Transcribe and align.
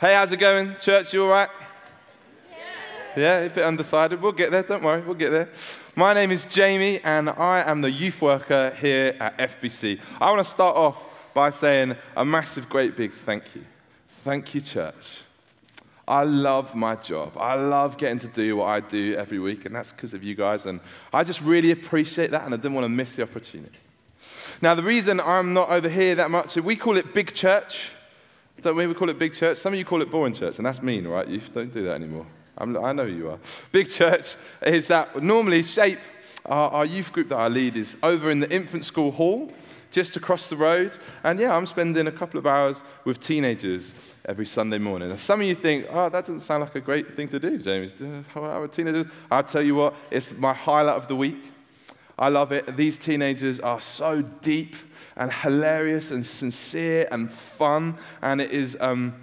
Hey, 0.00 0.14
how's 0.14 0.32
it 0.32 0.38
going? 0.38 0.74
Church, 0.80 1.12
you 1.12 1.24
all 1.24 1.28
right? 1.28 1.50
Yeah, 3.14 3.40
a 3.40 3.50
bit 3.50 3.66
undecided. 3.66 4.22
We'll 4.22 4.32
get 4.32 4.50
there, 4.50 4.62
don't 4.62 4.82
worry, 4.82 5.02
we'll 5.02 5.14
get 5.14 5.28
there. 5.28 5.50
My 5.94 6.14
name 6.14 6.30
is 6.30 6.46
Jamie, 6.46 7.00
and 7.04 7.28
I 7.28 7.70
am 7.70 7.82
the 7.82 7.90
youth 7.90 8.22
worker 8.22 8.74
here 8.80 9.14
at 9.20 9.36
FBC. 9.36 10.00
I 10.18 10.30
want 10.30 10.38
to 10.38 10.50
start 10.50 10.74
off 10.74 10.98
by 11.34 11.50
saying 11.50 11.96
a 12.16 12.24
massive, 12.24 12.70
great 12.70 12.96
big 12.96 13.12
thank 13.12 13.54
you. 13.54 13.62
Thank 14.24 14.54
you, 14.54 14.62
church. 14.62 15.18
I 16.08 16.24
love 16.24 16.74
my 16.74 16.96
job. 16.96 17.36
I 17.36 17.56
love 17.56 17.98
getting 17.98 18.20
to 18.20 18.28
do 18.28 18.56
what 18.56 18.68
I 18.68 18.80
do 18.80 19.16
every 19.16 19.38
week, 19.38 19.66
and 19.66 19.76
that's 19.76 19.92
because 19.92 20.14
of 20.14 20.24
you 20.24 20.34
guys. 20.34 20.64
And 20.64 20.80
I 21.12 21.24
just 21.24 21.42
really 21.42 21.72
appreciate 21.72 22.30
that, 22.30 22.46
and 22.46 22.54
I 22.54 22.56
didn't 22.56 22.72
want 22.72 22.86
to 22.86 22.88
miss 22.88 23.16
the 23.16 23.22
opportunity. 23.24 23.76
Now, 24.62 24.74
the 24.74 24.82
reason 24.82 25.20
I'm 25.20 25.52
not 25.52 25.68
over 25.68 25.90
here 25.90 26.14
that 26.14 26.30
much, 26.30 26.56
we 26.56 26.74
call 26.74 26.96
it 26.96 27.12
big 27.12 27.34
church. 27.34 27.90
Don't 28.62 28.76
we? 28.76 28.86
We 28.86 28.94
call 28.94 29.08
it 29.08 29.18
big 29.18 29.34
church. 29.34 29.58
Some 29.58 29.72
of 29.72 29.78
you 29.78 29.84
call 29.84 30.02
it 30.02 30.10
boring 30.10 30.34
church, 30.34 30.58
and 30.58 30.66
that's 30.66 30.82
mean, 30.82 31.06
right? 31.06 31.26
You 31.26 31.40
don't 31.54 31.72
do 31.72 31.84
that 31.84 31.94
anymore. 31.94 32.26
I'm, 32.58 32.76
i 32.76 32.92
know 32.92 33.04
you 33.04 33.30
are. 33.30 33.38
Big 33.72 33.90
church 33.90 34.36
is 34.62 34.86
that 34.88 35.22
normally 35.22 35.62
shape 35.62 35.98
our, 36.44 36.70
our 36.70 36.86
youth 36.86 37.12
group 37.12 37.30
that 37.30 37.38
I 37.38 37.48
lead 37.48 37.76
is 37.76 37.96
over 38.02 38.30
in 38.30 38.40
the 38.40 38.52
infant 38.54 38.84
school 38.84 39.10
hall, 39.10 39.50
just 39.90 40.16
across 40.16 40.48
the 40.48 40.56
road. 40.56 40.96
And 41.24 41.38
yeah, 41.38 41.56
I'm 41.56 41.66
spending 41.66 42.06
a 42.06 42.12
couple 42.12 42.38
of 42.38 42.46
hours 42.46 42.82
with 43.04 43.18
teenagers 43.20 43.94
every 44.26 44.46
Sunday 44.46 44.78
morning. 44.78 45.08
Now, 45.08 45.16
some 45.16 45.40
of 45.40 45.46
you 45.46 45.54
think, 45.54 45.86
oh, 45.90 46.10
that 46.10 46.26
doesn't 46.26 46.40
sound 46.40 46.62
like 46.62 46.74
a 46.74 46.80
great 46.80 47.14
thing 47.14 47.28
to 47.28 47.40
do, 47.40 47.56
James. 47.58 48.00
Uh, 48.00 48.22
how 48.34 48.42
are 48.42 48.68
teenagers? 48.68 49.06
I'll 49.30 49.42
tell 49.42 49.62
you 49.62 49.74
what, 49.74 49.94
it's 50.10 50.32
my 50.32 50.52
highlight 50.52 50.96
of 50.96 51.08
the 51.08 51.16
week. 51.16 51.38
I 52.20 52.28
love 52.28 52.52
it. 52.52 52.76
These 52.76 52.98
teenagers 52.98 53.58
are 53.60 53.80
so 53.80 54.20
deep 54.20 54.76
and 55.16 55.32
hilarious 55.32 56.10
and 56.10 56.24
sincere 56.24 57.08
and 57.10 57.30
fun, 57.30 57.96
and 58.20 58.40
it 58.40 58.52
is. 58.52 58.76
Um, 58.78 59.14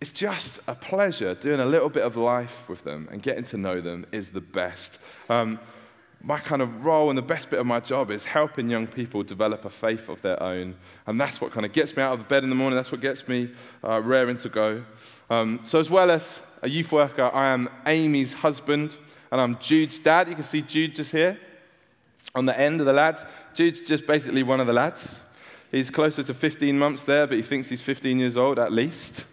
it's 0.00 0.10
just 0.10 0.58
a 0.66 0.74
pleasure 0.74 1.36
doing 1.36 1.60
a 1.60 1.64
little 1.64 1.88
bit 1.88 2.02
of 2.02 2.16
life 2.16 2.68
with 2.68 2.82
them 2.82 3.08
and 3.12 3.22
getting 3.22 3.44
to 3.44 3.56
know 3.56 3.80
them 3.80 4.04
is 4.10 4.30
the 4.30 4.40
best. 4.40 4.98
Um, 5.30 5.60
my 6.20 6.40
kind 6.40 6.60
of 6.60 6.84
role 6.84 7.08
and 7.08 7.16
the 7.16 7.22
best 7.22 7.50
bit 7.50 7.60
of 7.60 7.66
my 7.66 7.78
job 7.78 8.10
is 8.10 8.24
helping 8.24 8.68
young 8.68 8.88
people 8.88 9.22
develop 9.22 9.64
a 9.64 9.70
faith 9.70 10.08
of 10.08 10.20
their 10.20 10.42
own. 10.42 10.74
And 11.06 11.20
that's 11.20 11.40
what 11.40 11.52
kind 11.52 11.64
of 11.64 11.72
gets 11.72 11.96
me 11.96 12.02
out 12.02 12.18
of 12.18 12.26
bed 12.28 12.42
in 12.42 12.50
the 12.50 12.56
morning. 12.56 12.76
That's 12.76 12.90
what 12.90 13.00
gets 13.00 13.28
me 13.28 13.50
uh, 13.84 14.02
raring 14.02 14.38
to 14.38 14.48
go. 14.48 14.84
Um, 15.30 15.60
so, 15.62 15.78
as 15.78 15.88
well 15.88 16.10
as 16.10 16.40
a 16.62 16.68
youth 16.68 16.90
worker, 16.90 17.30
I 17.32 17.50
am 17.50 17.68
Amy's 17.86 18.32
husband 18.32 18.96
and 19.30 19.40
I'm 19.40 19.56
Jude's 19.60 20.00
dad. 20.00 20.28
You 20.28 20.34
can 20.34 20.44
see 20.44 20.62
Jude 20.62 20.96
just 20.96 21.12
here 21.12 21.38
on 22.34 22.46
the 22.46 22.58
end 22.58 22.80
of 22.80 22.86
the 22.86 22.92
lads. 22.92 23.24
Jude's 23.54 23.80
just 23.80 24.06
basically 24.06 24.42
one 24.42 24.60
of 24.60 24.66
the 24.66 24.72
lads. 24.72 25.20
He's 25.70 25.90
closer 25.90 26.22
to 26.22 26.34
15 26.34 26.78
months 26.78 27.02
there, 27.02 27.26
but 27.26 27.36
he 27.36 27.42
thinks 27.42 27.68
he's 27.68 27.82
15 27.82 28.18
years 28.18 28.36
old 28.36 28.58
at 28.58 28.72
least. 28.72 29.24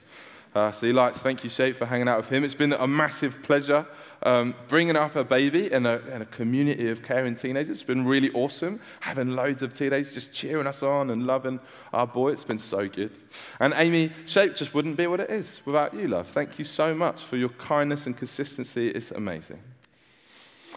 Uh, 0.55 0.71
so 0.71 0.87
he 0.87 0.93
likes, 0.93 1.19
thank 1.19 1.43
you, 1.43 1.49
Shape, 1.49 1.75
for 1.75 1.85
hanging 1.85 2.07
out 2.07 2.17
with 2.17 2.29
him. 2.29 2.43
It's 2.43 2.55
been 2.55 2.73
a 2.73 2.87
massive 2.87 3.43
pleasure 3.43 3.85
um, 4.23 4.55
bringing 4.67 4.95
up 4.95 5.15
a 5.15 5.23
baby 5.23 5.71
in 5.71 5.85
a, 5.85 5.97
in 6.13 6.21
a, 6.21 6.25
community 6.25 6.89
of 6.89 7.03
caring 7.03 7.35
teenagers. 7.35 7.77
It's 7.77 7.83
been 7.83 8.05
really 8.05 8.31
awesome. 8.31 8.79
Having 8.99 9.31
loads 9.31 9.61
of 9.61 9.73
teenagers 9.73 10.13
just 10.13 10.33
cheering 10.33 10.67
us 10.67 10.83
on 10.83 11.11
and 11.11 11.25
loving 11.25 11.59
our 11.93 12.07
boy. 12.07 12.31
It's 12.31 12.43
been 12.43 12.59
so 12.59 12.87
good. 12.87 13.11
And 13.59 13.73
Amy, 13.77 14.11
Shape 14.25 14.55
just 14.55 14.73
wouldn't 14.73 14.97
be 14.97 15.07
what 15.07 15.19
it 15.19 15.29
is 15.29 15.61
without 15.65 15.93
you, 15.93 16.07
love. 16.07 16.27
Thank 16.27 16.59
you 16.59 16.65
so 16.65 16.93
much 16.93 17.21
for 17.21 17.37
your 17.37 17.49
kindness 17.49 18.07
and 18.07 18.17
consistency. 18.17 18.89
It's 18.89 19.11
amazing. 19.11 19.61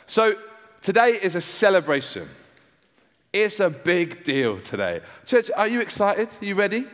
So 0.07 0.35
today 0.83 1.19
is 1.23 1.35
a 1.35 1.41
celebration. 1.41 2.29
It's 3.33 3.61
a 3.61 3.71
big 3.71 4.25
deal 4.25 4.61
today. 4.61 5.01
Church, 5.25 5.51
are 5.57 5.69
you 5.69 5.81
excited? 5.81 6.29
Are 6.41 6.45
you 6.45 6.55
ready? 6.55 6.87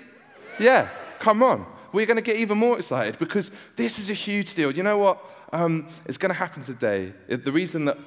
Yeah, 0.60 0.88
come 1.18 1.42
on. 1.42 1.66
We're 1.92 2.06
going 2.06 2.16
to 2.16 2.22
get 2.22 2.36
even 2.36 2.58
more 2.58 2.78
excited 2.78 3.18
because 3.18 3.50
this 3.76 3.98
is 3.98 4.10
a 4.10 4.14
huge 4.14 4.54
deal. 4.54 4.70
You 4.70 4.82
know 4.82 4.98
what? 4.98 5.24
Um, 5.52 5.88
it's 6.04 6.18
going 6.18 6.30
to 6.30 6.38
happen 6.38 6.62
today. 6.62 7.12
The 7.26 7.50
reason 7.50 7.86
that, 7.86 7.98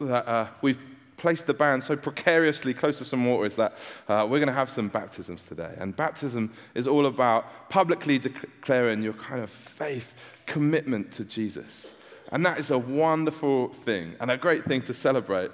that 0.00 0.28
uh, 0.28 0.48
we've 0.60 0.78
placed 1.16 1.46
the 1.46 1.54
band 1.54 1.82
so 1.82 1.96
precariously 1.96 2.72
close 2.72 2.98
to 2.98 3.04
some 3.04 3.26
water 3.26 3.46
is 3.46 3.54
that 3.56 3.78
uh, 4.08 4.26
we're 4.28 4.38
going 4.38 4.46
to 4.46 4.52
have 4.52 4.70
some 4.70 4.88
baptisms 4.88 5.44
today. 5.44 5.74
And 5.78 5.96
baptism 5.96 6.52
is 6.74 6.86
all 6.86 7.06
about 7.06 7.68
publicly 7.70 8.18
declaring 8.18 9.02
your 9.02 9.14
kind 9.14 9.42
of 9.42 9.50
faith 9.50 10.12
commitment 10.46 11.12
to 11.12 11.24
Jesus. 11.24 11.92
And 12.32 12.44
that 12.46 12.58
is 12.58 12.70
a 12.70 12.78
wonderful 12.78 13.68
thing 13.84 14.14
and 14.20 14.30
a 14.30 14.36
great 14.36 14.64
thing 14.64 14.82
to 14.82 14.94
celebrate. 14.94 15.50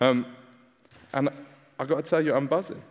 Um, 0.00 0.26
and 1.12 1.28
I've 1.78 1.88
got 1.88 2.04
to 2.04 2.08
tell 2.08 2.24
you, 2.24 2.34
I'm 2.34 2.46
buzzing. 2.46 2.82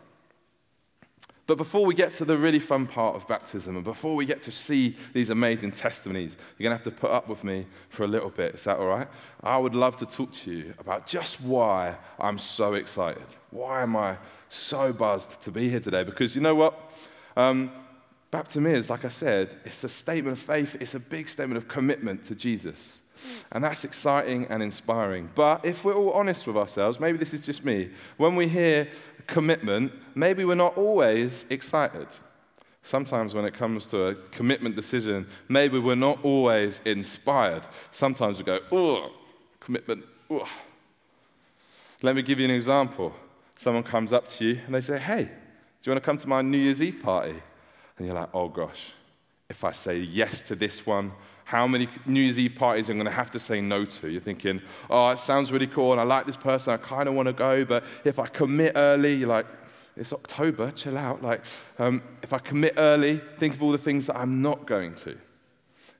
But 1.52 1.58
before 1.58 1.86
we 1.86 1.94
get 1.94 2.14
to 2.14 2.24
the 2.24 2.38
really 2.38 2.59
fun 2.59 2.88
part 2.88 3.14
of 3.18 3.28
baptism 3.28 3.75
and 3.75 3.84
before 3.84 4.16
we 4.16 4.25
get 4.25 4.42
to 4.44 4.52
see 4.53 4.96
these 5.12 5.31
amazing 5.31 5.74
testimonies, 5.74 6.38
you're 6.58 6.69
going 6.69 6.80
to 6.80 6.81
have 6.81 6.96
to 6.96 6.97
put 6.97 7.12
up 7.12 7.28
with 7.28 7.44
me 7.44 7.66
for 7.90 8.06
a 8.06 8.08
little 8.08 8.30
bit. 8.30 8.56
Is 8.56 8.64
that 8.64 8.78
all 8.78 8.88
right? 8.88 9.08
I 9.44 9.58
would 9.58 9.75
love 9.75 9.98
to 9.98 10.06
talk 10.06 10.31
to 10.31 10.50
you 10.50 10.74
about 10.80 11.08
just 11.08 11.42
why 11.42 11.98
I'm 12.22 12.38
so 12.38 12.75
excited. 12.75 13.25
Why 13.50 13.81
am 13.81 13.98
I 13.98 14.16
so 14.48 14.94
buzzed 14.94 15.42
to 15.42 15.52
be 15.52 15.68
here 15.69 15.81
today? 15.81 16.06
Because 16.06 16.36
you 16.36 16.42
know 16.42 16.56
what? 16.56 16.80
Um, 17.36 17.72
baptism 18.30 18.66
is, 18.66 18.90
like 18.90 19.03
I 19.03 19.09
said, 19.09 19.58
it's 19.66 19.84
a 19.84 19.90
statement 19.90 20.38
of 20.38 20.42
faith, 20.42 20.78
it's 20.80 20.96
a 20.96 21.02
big 21.02 21.28
statement 21.28 21.58
of 21.58 21.68
commitment 21.68 22.24
to 22.28 22.34
Jesus. 22.34 23.00
And 23.52 23.64
that's 23.64 23.84
exciting 23.84 24.48
and 24.50 24.64
inspiring. 24.64 25.30
But 25.36 25.66
if 25.66 25.84
we're 25.84 25.96
all 25.96 26.12
honest 26.12 26.48
with 26.48 26.58
ourselves, 26.58 27.00
maybe 27.00 27.18
this 27.18 27.34
is 27.34 27.42
just 27.42 27.66
me, 27.66 27.90
when 28.18 28.36
we 28.36 28.48
hear 28.48 28.88
commitment, 29.28 29.92
maybe 30.16 30.46
we're 30.46 30.56
not 30.56 30.78
always 30.78 31.46
excited. 31.50 32.08
Sometimes, 32.84 33.34
when 33.34 33.46
it 33.46 33.54
comes 33.54 33.86
to 33.88 34.08
a 34.08 34.16
commitment 34.31 34.76
decision, 34.76 35.28
maybe 35.50 35.78
we're 35.78 35.96
not 35.96 36.24
always 36.24 36.80
inspired. 36.86 37.64
Sometimes 37.92 38.40
we 38.40 38.44
go, 38.44 38.60
oh, 38.72 39.12
commitment. 39.60 40.04
Let 42.02 42.16
me 42.16 42.24
give 42.24 42.40
you 42.40 42.46
an 42.46 42.52
example. 42.52 43.14
Someone 43.58 43.84
comes 43.84 44.14
up 44.14 44.28
to 44.30 44.46
you 44.46 44.60
and 44.66 44.74
they 44.74 44.81
say, 44.81 44.98
hey, 44.98 45.26
do 45.26 45.30
you 45.84 45.92
want 45.92 46.02
to 46.02 46.06
come 46.06 46.18
to 46.18 46.28
my 46.28 46.42
New 46.42 46.58
Year's 46.58 46.81
Eve 46.81 47.02
party? 47.04 47.36
And 47.98 48.08
you're 48.08 48.16
like, 48.16 48.30
oh 48.34 48.48
gosh, 48.48 48.94
if 49.50 49.64
I 49.64 49.72
say 49.74 50.00
yes 50.00 50.42
to 50.44 50.56
this 50.56 50.86
one, 50.86 51.12
how 51.51 51.67
many 51.67 51.89
New 52.06 52.22
Year's 52.22 52.39
Eve 52.39 52.56
parties 52.56 52.88
I'm 52.88 52.95
going 52.95 53.03
to 53.03 53.12
have 53.12 53.29
to 53.31 53.39
say 53.39 53.59
no 53.59 53.84
to. 53.84 54.07
You're 54.07 54.22
thinking, 54.22 54.62
oh, 54.89 55.09
it 55.09 55.19
sounds 55.19 55.51
really 55.51 55.67
cool, 55.67 55.91
and 55.91 56.00
I 56.00 56.06
like 56.06 56.25
this 56.25 56.38
person, 56.38 56.73
I 56.73 56.78
kind 56.78 57.09
of 57.09 57.13
want 57.13 57.28
to 57.28 57.34
go, 57.34 57.66
but 57.66 57.84
if 58.06 58.19
I 58.19 58.28
commit 58.28 58.72
early, 58.78 59.16
you're 59.16 59.28
like, 59.28 59.45
it's 59.97 60.13
October, 60.13 60.72
chill 60.72 60.97
out. 60.97 61.22
Like, 61.22 61.41
um, 61.78 62.03
if 62.23 62.31
I 62.31 62.39
commit 62.39 62.75
early, 62.78 63.22
think 63.38 63.56
of 63.56 63.62
all 63.62 63.73
the 63.73 63.78
things 63.78 64.06
that 64.06 64.16
I'm 64.16 64.41
not 64.41 64.66
going 64.66 64.95
to. 65.03 65.17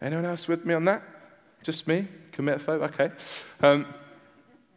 Anyone 0.01 0.23
else 0.23 0.47
with 0.47 0.66
me 0.66 0.73
on 0.73 0.85
that? 0.85 1.03
Just 1.63 1.85
me? 1.85 2.07
Commit 2.31 2.62
folk? 2.62 2.81
Okay. 2.83 3.12
Um, 3.59 3.94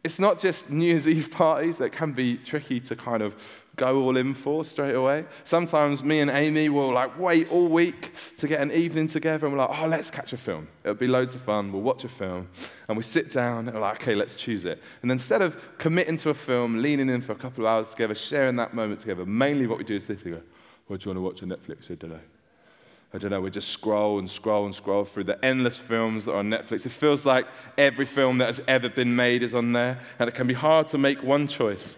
it's 0.04 0.18
not 0.18 0.38
just 0.38 0.68
New 0.68 0.84
Year's 0.84 1.08
Eve 1.08 1.30
parties 1.30 1.78
that 1.78 1.90
can 1.90 2.12
be 2.12 2.36
tricky 2.36 2.78
to 2.78 2.94
kind 2.94 3.22
of 3.22 3.34
go 3.76 4.02
all 4.02 4.16
in 4.16 4.34
for 4.34 4.64
straight 4.64 4.94
away. 4.94 5.24
Sometimes 5.44 6.04
me 6.04 6.20
and 6.20 6.30
Amy 6.30 6.68
will 6.68 6.92
like 6.92 7.18
wait 7.18 7.50
all 7.50 7.66
week 7.66 8.12
to 8.36 8.46
get 8.46 8.60
an 8.60 8.70
evening 8.70 9.08
together 9.08 9.46
and 9.46 9.56
we're 9.56 9.66
like, 9.66 9.76
oh, 9.80 9.86
let's 9.86 10.10
catch 10.10 10.32
a 10.34 10.36
film. 10.36 10.68
It'll 10.84 10.94
be 10.94 11.08
loads 11.08 11.34
of 11.34 11.40
fun. 11.40 11.72
We'll 11.72 11.82
watch 11.82 12.04
a 12.04 12.08
film 12.08 12.48
and 12.88 12.96
we 12.96 13.02
sit 13.02 13.30
down 13.30 13.66
and 13.66 13.74
we're 13.74 13.80
like, 13.80 14.02
okay, 14.02 14.14
let's 14.14 14.34
choose 14.34 14.66
it. 14.66 14.80
And 15.02 15.10
instead 15.10 15.40
of 15.40 15.76
committing 15.78 16.18
to 16.18 16.30
a 16.30 16.34
film, 16.34 16.82
leaning 16.82 17.08
in 17.08 17.22
for 17.22 17.32
a 17.32 17.36
couple 17.36 17.66
of 17.66 17.70
hours 17.70 17.90
together, 17.90 18.14
sharing 18.14 18.56
that 18.56 18.74
moment 18.74 19.00
together, 19.00 19.24
mainly 19.24 19.66
what 19.66 19.78
we 19.78 19.84
do 19.84 19.96
is 19.96 20.06
this: 20.06 20.22
we 20.22 20.32
go, 20.32 20.42
what 20.86 21.00
do 21.00 21.08
you 21.08 21.14
want 21.14 21.40
to 21.40 21.42
watch 21.42 21.42
on 21.42 21.58
Netflix? 21.58 22.08
Know. 22.08 22.20
I 23.14 23.18
don't 23.18 23.30
know, 23.30 23.40
we 23.40 23.48
just 23.48 23.68
scroll 23.68 24.18
and 24.18 24.28
scroll 24.28 24.66
and 24.66 24.74
scroll 24.74 25.04
through 25.04 25.24
the 25.24 25.42
endless 25.44 25.78
films 25.78 26.24
that 26.24 26.32
are 26.32 26.38
on 26.38 26.50
Netflix. 26.50 26.84
It 26.84 26.90
feels 26.90 27.24
like 27.24 27.46
every 27.78 28.06
film 28.06 28.38
that 28.38 28.46
has 28.46 28.60
ever 28.66 28.88
been 28.88 29.14
made 29.14 29.44
is 29.44 29.54
on 29.54 29.72
there, 29.72 30.00
and 30.18 30.28
it 30.28 30.34
can 30.34 30.48
be 30.48 30.54
hard 30.54 30.88
to 30.88 30.98
make 30.98 31.22
one 31.22 31.46
choice 31.46 31.94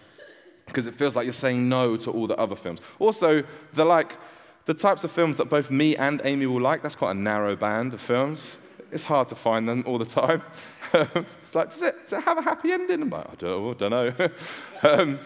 because 0.67 0.87
it 0.87 0.95
feels 0.95 1.17
like 1.17 1.25
you're 1.25 1.33
saying 1.33 1.67
no 1.67 1.97
to 1.97 2.11
all 2.11 2.27
the 2.27 2.37
other 2.37 2.55
films. 2.55 2.81
Also, 2.99 3.43
the 3.73 3.85
like 3.85 4.19
the 4.67 4.75
types 4.75 5.05
of 5.05 5.11
films 5.11 5.39
that 5.39 5.47
both 5.47 5.71
me 5.71 5.97
and 5.97 6.21
Amy 6.25 6.45
will 6.45 6.61
like, 6.61 6.83
that's 6.83 6.97
quite 6.97 7.13
a 7.13 7.19
narrow 7.19 7.57
band 7.57 7.95
of 7.95 8.01
films. 8.01 8.59
It's 8.93 9.05
hard 9.05 9.29
to 9.29 9.35
find 9.35 9.67
them 9.67 9.85
all 9.87 9.97
the 9.97 10.05
time. 10.05 10.43
it's 10.93 11.55
like, 11.55 11.71
does 11.71 11.83
it, 11.83 12.09
does 12.09 12.19
it, 12.19 12.25
have 12.25 12.37
a 12.37 12.43
happy 12.43 12.73
ending? 12.73 13.03
I'm 13.03 13.11
like, 13.11 13.31
I 13.31 13.35
don't, 13.37 13.79
don't 13.79 13.91
know. 13.91 14.13
um, 14.83 15.19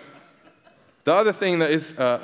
the 1.05 1.13
other 1.13 1.33
thing 1.33 1.59
that 1.61 1.71
is, 1.71 1.99
uh, 1.99 2.23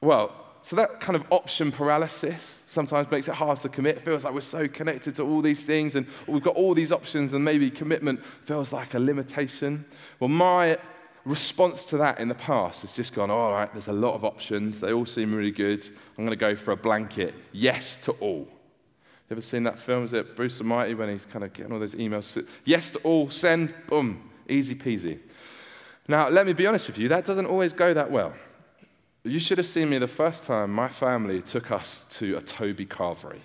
well, 0.00 0.41
so 0.62 0.76
that 0.76 1.00
kind 1.00 1.16
of 1.16 1.24
option 1.30 1.72
paralysis 1.72 2.60
sometimes 2.68 3.10
makes 3.10 3.26
it 3.26 3.34
hard 3.34 3.58
to 3.60 3.68
commit. 3.68 3.96
It 3.96 4.04
feels 4.04 4.22
like 4.24 4.32
we're 4.32 4.40
so 4.40 4.68
connected 4.68 5.14
to 5.16 5.24
all 5.24 5.42
these 5.42 5.64
things 5.64 5.96
and 5.96 6.06
we've 6.28 6.42
got 6.42 6.54
all 6.54 6.72
these 6.72 6.92
options, 6.92 7.32
and 7.32 7.44
maybe 7.44 7.68
commitment 7.68 8.24
feels 8.44 8.72
like 8.72 8.94
a 8.94 8.98
limitation. 8.98 9.84
Well, 10.20 10.28
my 10.28 10.78
response 11.24 11.84
to 11.86 11.96
that 11.98 12.20
in 12.20 12.28
the 12.28 12.34
past 12.34 12.82
has 12.82 12.92
just 12.92 13.12
gone, 13.12 13.30
all 13.30 13.50
right, 13.50 13.72
there's 13.72 13.88
a 13.88 13.92
lot 13.92 14.14
of 14.14 14.24
options. 14.24 14.78
They 14.78 14.92
all 14.92 15.06
seem 15.06 15.34
really 15.34 15.50
good. 15.50 15.84
I'm 16.16 16.24
going 16.24 16.30
to 16.30 16.36
go 16.36 16.54
for 16.54 16.70
a 16.70 16.76
blanket 16.76 17.34
yes 17.52 17.96
to 17.98 18.12
all. 18.12 18.46
You 19.28 19.36
ever 19.36 19.42
seen 19.42 19.64
that 19.64 19.78
film? 19.78 20.04
Is 20.04 20.12
it 20.12 20.36
Bruce 20.36 20.60
Almighty 20.60 20.94
when 20.94 21.08
he's 21.08 21.26
kind 21.26 21.44
of 21.44 21.52
getting 21.52 21.72
all 21.72 21.80
those 21.80 21.94
emails? 21.94 22.46
Yes 22.64 22.90
to 22.90 22.98
all, 23.00 23.30
send, 23.30 23.74
boom, 23.88 24.30
easy 24.48 24.74
peasy. 24.74 25.18
Now, 26.06 26.28
let 26.28 26.46
me 26.46 26.52
be 26.52 26.66
honest 26.66 26.86
with 26.86 26.98
you, 26.98 27.08
that 27.08 27.24
doesn't 27.24 27.46
always 27.46 27.72
go 27.72 27.94
that 27.94 28.10
well. 28.10 28.32
You 29.24 29.38
should 29.38 29.58
have 29.58 29.68
seen 29.68 29.88
me 29.88 29.98
the 29.98 30.08
first 30.08 30.42
time 30.42 30.72
my 30.72 30.88
family 30.88 31.42
took 31.42 31.70
us 31.70 32.04
to 32.10 32.36
a 32.38 32.42
Toby 32.42 32.84
carvery. 32.84 33.38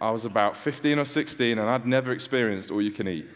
I 0.00 0.10
was 0.12 0.24
about 0.24 0.56
15 0.56 1.00
or 1.00 1.04
16 1.04 1.58
and 1.58 1.68
I'd 1.68 1.84
never 1.84 2.12
experienced 2.12 2.70
all 2.70 2.80
you 2.80 2.92
can 2.92 3.08
eat. 3.08 3.26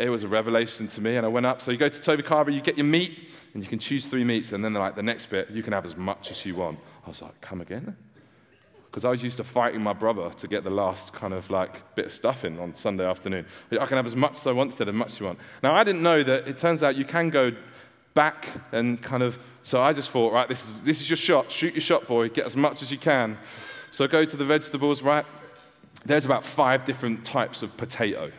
It 0.00 0.08
was 0.08 0.24
a 0.24 0.28
revelation 0.28 0.88
to 0.88 1.00
me, 1.00 1.16
and 1.16 1.24
I 1.24 1.28
went 1.28 1.46
up. 1.46 1.62
So 1.62 1.70
you 1.70 1.76
go 1.76 1.88
to 1.88 2.00
Toby 2.00 2.24
Carver, 2.24 2.50
you 2.50 2.60
get 2.60 2.76
your 2.76 2.86
meat, 2.86 3.28
and 3.54 3.62
you 3.62 3.68
can 3.68 3.78
choose 3.78 4.06
three 4.06 4.24
meats, 4.24 4.50
and 4.50 4.64
then 4.64 4.74
like 4.74 4.96
the 4.96 5.04
next 5.04 5.26
bit, 5.26 5.48
you 5.50 5.62
can 5.62 5.72
have 5.72 5.84
as 5.84 5.96
much 5.96 6.32
as 6.32 6.44
you 6.44 6.56
want. 6.56 6.80
I 7.06 7.10
was 7.10 7.22
like, 7.22 7.40
come 7.40 7.60
again? 7.60 7.96
Because 8.86 9.04
I 9.04 9.10
was 9.10 9.22
used 9.22 9.36
to 9.36 9.44
fighting 9.44 9.80
my 9.80 9.92
brother 9.92 10.30
to 10.30 10.48
get 10.48 10.64
the 10.64 10.70
last 10.70 11.12
kind 11.12 11.32
of 11.32 11.48
like 11.48 11.94
bit 11.94 12.06
of 12.06 12.12
stuffing 12.12 12.58
on 12.58 12.74
Sunday 12.74 13.06
afternoon. 13.06 13.46
I 13.70 13.86
can 13.86 13.96
have 13.96 14.06
as 14.06 14.16
much 14.16 14.32
as 14.32 14.48
I 14.48 14.52
want 14.52 14.76
to, 14.78 14.84
as 14.84 14.92
much 14.92 15.12
as 15.12 15.20
you 15.20 15.26
want. 15.26 15.38
Now 15.62 15.76
I 15.76 15.84
didn't 15.84 16.02
know 16.02 16.24
that 16.24 16.48
it 16.48 16.58
turns 16.58 16.82
out 16.82 16.96
you 16.96 17.04
can 17.04 17.30
go 17.30 17.52
back 18.14 18.48
and 18.72 19.02
kind 19.02 19.22
of. 19.22 19.38
So 19.62 19.82
I 19.82 19.92
just 19.92 20.10
thought, 20.10 20.32
right, 20.32 20.48
this 20.48 20.64
is 20.64 20.82
this 20.82 21.00
is 21.00 21.10
your 21.10 21.16
shot. 21.16 21.50
Shoot 21.50 21.74
your 21.74 21.80
shot, 21.80 22.06
boy. 22.06 22.28
Get 22.28 22.46
as 22.46 22.56
much 22.56 22.82
as 22.82 22.90
you 22.90 22.98
can. 22.98 23.36
So 23.90 24.04
I 24.04 24.08
go 24.08 24.24
to 24.24 24.36
the 24.36 24.44
vegetables, 24.44 25.02
right? 25.02 25.26
There's 26.04 26.24
about 26.24 26.44
five 26.44 26.84
different 26.84 27.24
types 27.24 27.62
of 27.62 27.76
potato. 27.76 28.30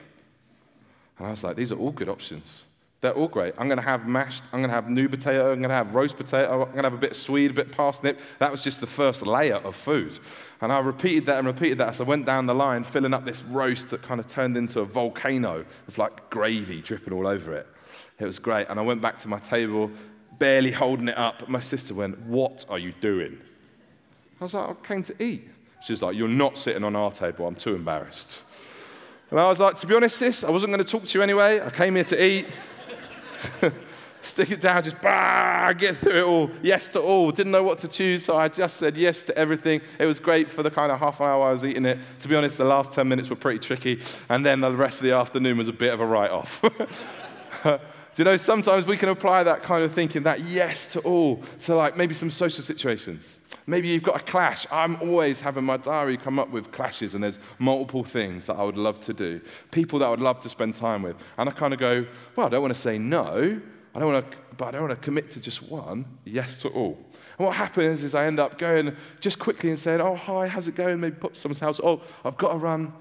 And 1.17 1.27
I 1.27 1.31
was 1.31 1.43
like, 1.43 1.55
these 1.55 1.71
are 1.71 1.77
all 1.77 1.91
good 1.91 2.09
options. 2.09 2.63
They're 3.01 3.13
all 3.13 3.27
great. 3.27 3.53
I'm 3.57 3.67
going 3.67 3.77
to 3.77 3.83
have 3.83 4.07
mashed, 4.07 4.43
I'm 4.51 4.61
going 4.61 4.69
to 4.69 4.75
have 4.75 4.89
new 4.89 5.07
potato, 5.07 5.51
I'm 5.51 5.59
going 5.59 5.69
to 5.69 5.75
have 5.75 5.93
roast 5.93 6.17
potato, 6.17 6.63
I'm 6.63 6.71
going 6.71 6.77
to 6.77 6.89
have 6.89 6.93
a 6.93 6.97
bit 6.97 7.11
of 7.11 7.17
Swede, 7.17 7.51
a 7.51 7.53
bit 7.53 7.67
of 7.67 7.71
parsnip. 7.71 8.19
That 8.39 8.51
was 8.51 8.61
just 8.61 8.81
the 8.81 8.87
first 8.87 9.21
layer 9.25 9.57
of 9.57 9.75
food. 9.75 10.17
And 10.61 10.71
I 10.71 10.79
repeated 10.79 11.25
that 11.27 11.37
and 11.37 11.45
repeated 11.45 11.77
that 11.77 11.89
as 11.89 12.01
I 12.01 12.03
went 12.03 12.25
down 12.25 12.47
the 12.47 12.55
line, 12.55 12.83
filling 12.83 13.13
up 13.13 13.23
this 13.23 13.43
roast 13.43 13.89
that 13.89 14.01
kind 14.01 14.19
of 14.19 14.27
turned 14.27 14.57
into 14.57 14.79
a 14.79 14.85
volcano 14.85 15.63
with 15.85 15.97
like 15.97 16.29
gravy 16.29 16.81
dripping 16.81 17.13
all 17.13 17.27
over 17.27 17.55
it. 17.55 17.67
It 18.19 18.25
was 18.25 18.39
great. 18.39 18.67
And 18.69 18.79
I 18.79 18.83
went 18.83 19.01
back 19.01 19.17
to 19.19 19.27
my 19.27 19.39
table, 19.39 19.91
barely 20.39 20.71
holding 20.71 21.09
it 21.09 21.17
up. 21.17 21.47
My 21.49 21.59
sister 21.59 21.93
went, 21.93 22.19
What 22.21 22.65
are 22.69 22.79
you 22.79 22.93
doing? 23.01 23.37
I 24.39 24.43
was 24.43 24.53
like, 24.53 24.69
I 24.69 24.87
came 24.87 25.03
to 25.03 25.23
eat. 25.23 25.49
She 25.83 25.93
was 25.93 26.01
like, 26.01 26.15
You're 26.15 26.27
not 26.27 26.57
sitting 26.57 26.83
on 26.83 26.95
our 26.95 27.11
table. 27.11 27.47
I'm 27.47 27.55
too 27.55 27.75
embarrassed. 27.75 28.43
And 29.31 29.39
I 29.39 29.49
was 29.49 29.59
like, 29.59 29.75
To 29.77 29.87
be 29.87 29.95
honest, 29.95 30.17
sis, 30.17 30.43
I 30.43 30.49
wasn't 30.49 30.71
going 30.71 30.83
to 30.83 30.89
talk 30.89 31.05
to 31.05 31.17
you 31.17 31.23
anyway. 31.23 31.61
I 31.61 31.69
came 31.69 31.95
here 31.95 32.05
to 32.05 32.25
eat. 32.25 32.47
Stick 34.21 34.49
it 34.49 34.59
down, 34.59 34.81
just 34.81 34.99
bah, 35.03 35.71
get 35.73 35.97
through 35.97 36.19
it 36.19 36.23
all. 36.23 36.49
Yes 36.63 36.89
to 36.89 36.99
all. 36.99 37.29
Didn't 37.31 37.51
know 37.51 37.61
what 37.61 37.77
to 37.79 37.87
choose, 37.87 38.25
so 38.25 38.35
I 38.35 38.47
just 38.47 38.77
said 38.77 38.97
yes 38.97 39.21
to 39.23 39.37
everything. 39.37 39.81
It 39.99 40.07
was 40.07 40.19
great 40.19 40.51
for 40.51 40.63
the 40.63 40.71
kind 40.71 40.91
of 40.91 40.99
half 40.99 41.21
hour 41.21 41.47
I 41.47 41.51
was 41.51 41.63
eating 41.63 41.85
it. 41.85 41.99
To 42.19 42.27
be 42.27 42.35
honest, 42.35 42.57
the 42.57 42.65
last 42.65 42.91
10 42.91 43.07
minutes 43.07 43.29
were 43.29 43.35
pretty 43.35 43.59
tricky, 43.59 44.01
and 44.29 44.43
then 44.43 44.61
the 44.61 44.75
rest 44.75 44.97
of 44.97 45.03
the 45.03 45.11
afternoon 45.11 45.59
was 45.59 45.67
a 45.67 45.73
bit 45.73 45.93
of 45.93 45.99
a 45.99 46.05
write 46.05 46.31
off. 46.31 46.63
Do 48.15 48.21
you 48.21 48.25
know, 48.25 48.37
sometimes 48.37 48.85
we 48.85 48.95
can 48.95 49.09
apply 49.09 49.43
that 49.43 49.61
kind 49.61 49.83
of 49.83 49.93
thinking, 49.93 50.23
that 50.23 50.45
yes 50.45 50.85
to 50.87 51.01
all, 51.01 51.41
to 51.63 51.75
like 51.75 51.97
maybe 51.97 52.13
some 52.13 52.31
social 52.31 52.63
situations. 52.63 53.39
Maybe 53.67 53.89
you've 53.89 54.03
got 54.03 54.15
a 54.15 54.23
clash. 54.23 54.65
I'm 54.71 54.95
always 55.01 55.41
having 55.41 55.65
my 55.65 55.75
diary 55.75 56.15
come 56.15 56.39
up 56.39 56.49
with 56.49 56.71
clashes, 56.71 57.13
and 57.13 57.21
there's 57.21 57.39
multiple 57.59 58.05
things 58.05 58.45
that 58.45 58.53
I 58.53 58.63
would 58.63 58.77
love 58.77 59.01
to 59.01 59.13
do, 59.13 59.41
people 59.71 59.99
that 59.99 60.05
I 60.05 60.09
would 60.09 60.21
love 60.21 60.39
to 60.41 60.49
spend 60.49 60.75
time 60.75 61.01
with. 61.01 61.17
And 61.37 61.49
I 61.49 61.51
kind 61.51 61.73
of 61.73 61.79
go, 61.81 62.05
well, 62.37 62.47
I 62.47 62.49
don't 62.49 62.61
want 62.61 62.73
to 62.73 62.79
say 62.79 62.97
no, 62.97 63.59
I 63.93 63.99
don't 63.99 64.13
want 64.13 64.31
to, 64.31 64.37
but 64.55 64.69
I 64.69 64.71
don't 64.71 64.87
want 64.87 64.93
to 64.93 65.03
commit 65.03 65.29
to 65.31 65.41
just 65.41 65.63
one, 65.63 66.05
yes 66.23 66.57
to 66.59 66.69
all. 66.69 66.97
And 67.37 67.45
what 67.45 67.55
happens 67.55 68.01
is 68.01 68.15
I 68.15 68.27
end 68.27 68.39
up 68.39 68.57
going 68.57 68.95
just 69.19 69.39
quickly 69.39 69.71
and 69.71 69.79
saying, 69.79 69.99
oh, 69.99 70.15
hi, 70.15 70.47
how's 70.47 70.69
it 70.69 70.75
going? 70.75 71.01
Maybe 71.01 71.17
put 71.17 71.35
someone's 71.35 71.59
house. 71.59 71.81
Oh, 71.83 72.01
I've 72.23 72.37
got 72.37 72.53
to 72.53 72.59
run. 72.59 72.93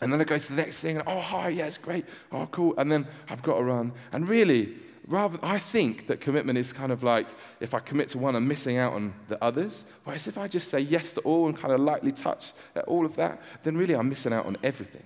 And 0.00 0.12
then 0.12 0.20
I 0.20 0.24
go 0.24 0.38
to 0.38 0.48
the 0.48 0.54
next 0.54 0.80
thing, 0.80 0.98
and 0.98 1.08
oh, 1.08 1.20
hi, 1.20 1.48
yeah, 1.48 1.66
it's 1.66 1.78
great. 1.78 2.04
Oh, 2.32 2.46
cool. 2.50 2.74
And 2.78 2.90
then 2.90 3.06
I've 3.28 3.42
got 3.42 3.58
to 3.58 3.62
run. 3.62 3.92
And 4.12 4.28
really, 4.28 4.74
rather, 5.06 5.38
I 5.42 5.58
think 5.58 6.08
that 6.08 6.20
commitment 6.20 6.58
is 6.58 6.72
kind 6.72 6.92
of 6.92 7.02
like 7.02 7.26
if 7.60 7.74
I 7.74 7.80
commit 7.80 8.08
to 8.10 8.18
one, 8.18 8.34
I'm 8.34 8.46
missing 8.46 8.76
out 8.76 8.92
on 8.92 9.14
the 9.28 9.42
others. 9.42 9.84
Whereas 10.04 10.26
if 10.26 10.36
I 10.36 10.48
just 10.48 10.68
say 10.68 10.80
yes 10.80 11.12
to 11.14 11.20
all 11.20 11.46
and 11.46 11.56
kind 11.56 11.72
of 11.72 11.80
lightly 11.80 12.12
touch 12.12 12.52
at 12.74 12.84
all 12.84 13.06
of 13.06 13.16
that, 13.16 13.40
then 13.62 13.76
really 13.76 13.94
I'm 13.94 14.08
missing 14.08 14.32
out 14.32 14.46
on 14.46 14.56
everything. 14.62 15.04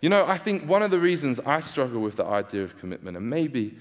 You 0.00 0.08
know, 0.08 0.26
I 0.26 0.38
think 0.38 0.68
one 0.68 0.82
of 0.82 0.90
the 0.90 1.00
reasons 1.00 1.40
I 1.40 1.60
struggle 1.60 2.00
with 2.00 2.16
the 2.16 2.26
idea 2.26 2.64
of 2.64 2.78
commitment, 2.78 3.16
and 3.16 3.28
maybe 3.28 3.76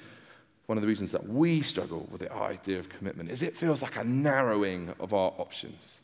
one 0.68 0.78
of 0.78 0.82
the 0.82 0.88
reasons 0.88 1.12
that 1.12 1.28
we 1.28 1.62
struggle 1.62 2.08
with 2.12 2.22
the 2.22 2.32
idea 2.32 2.80
of 2.80 2.88
commitment, 2.90 3.30
is 3.30 3.42
it 3.42 3.58
feels 3.58 3.82
like 3.82 3.98
a 3.98 4.04
narrowing 4.04 4.94
of 5.00 5.14
our 5.14 5.34
options 5.38 6.00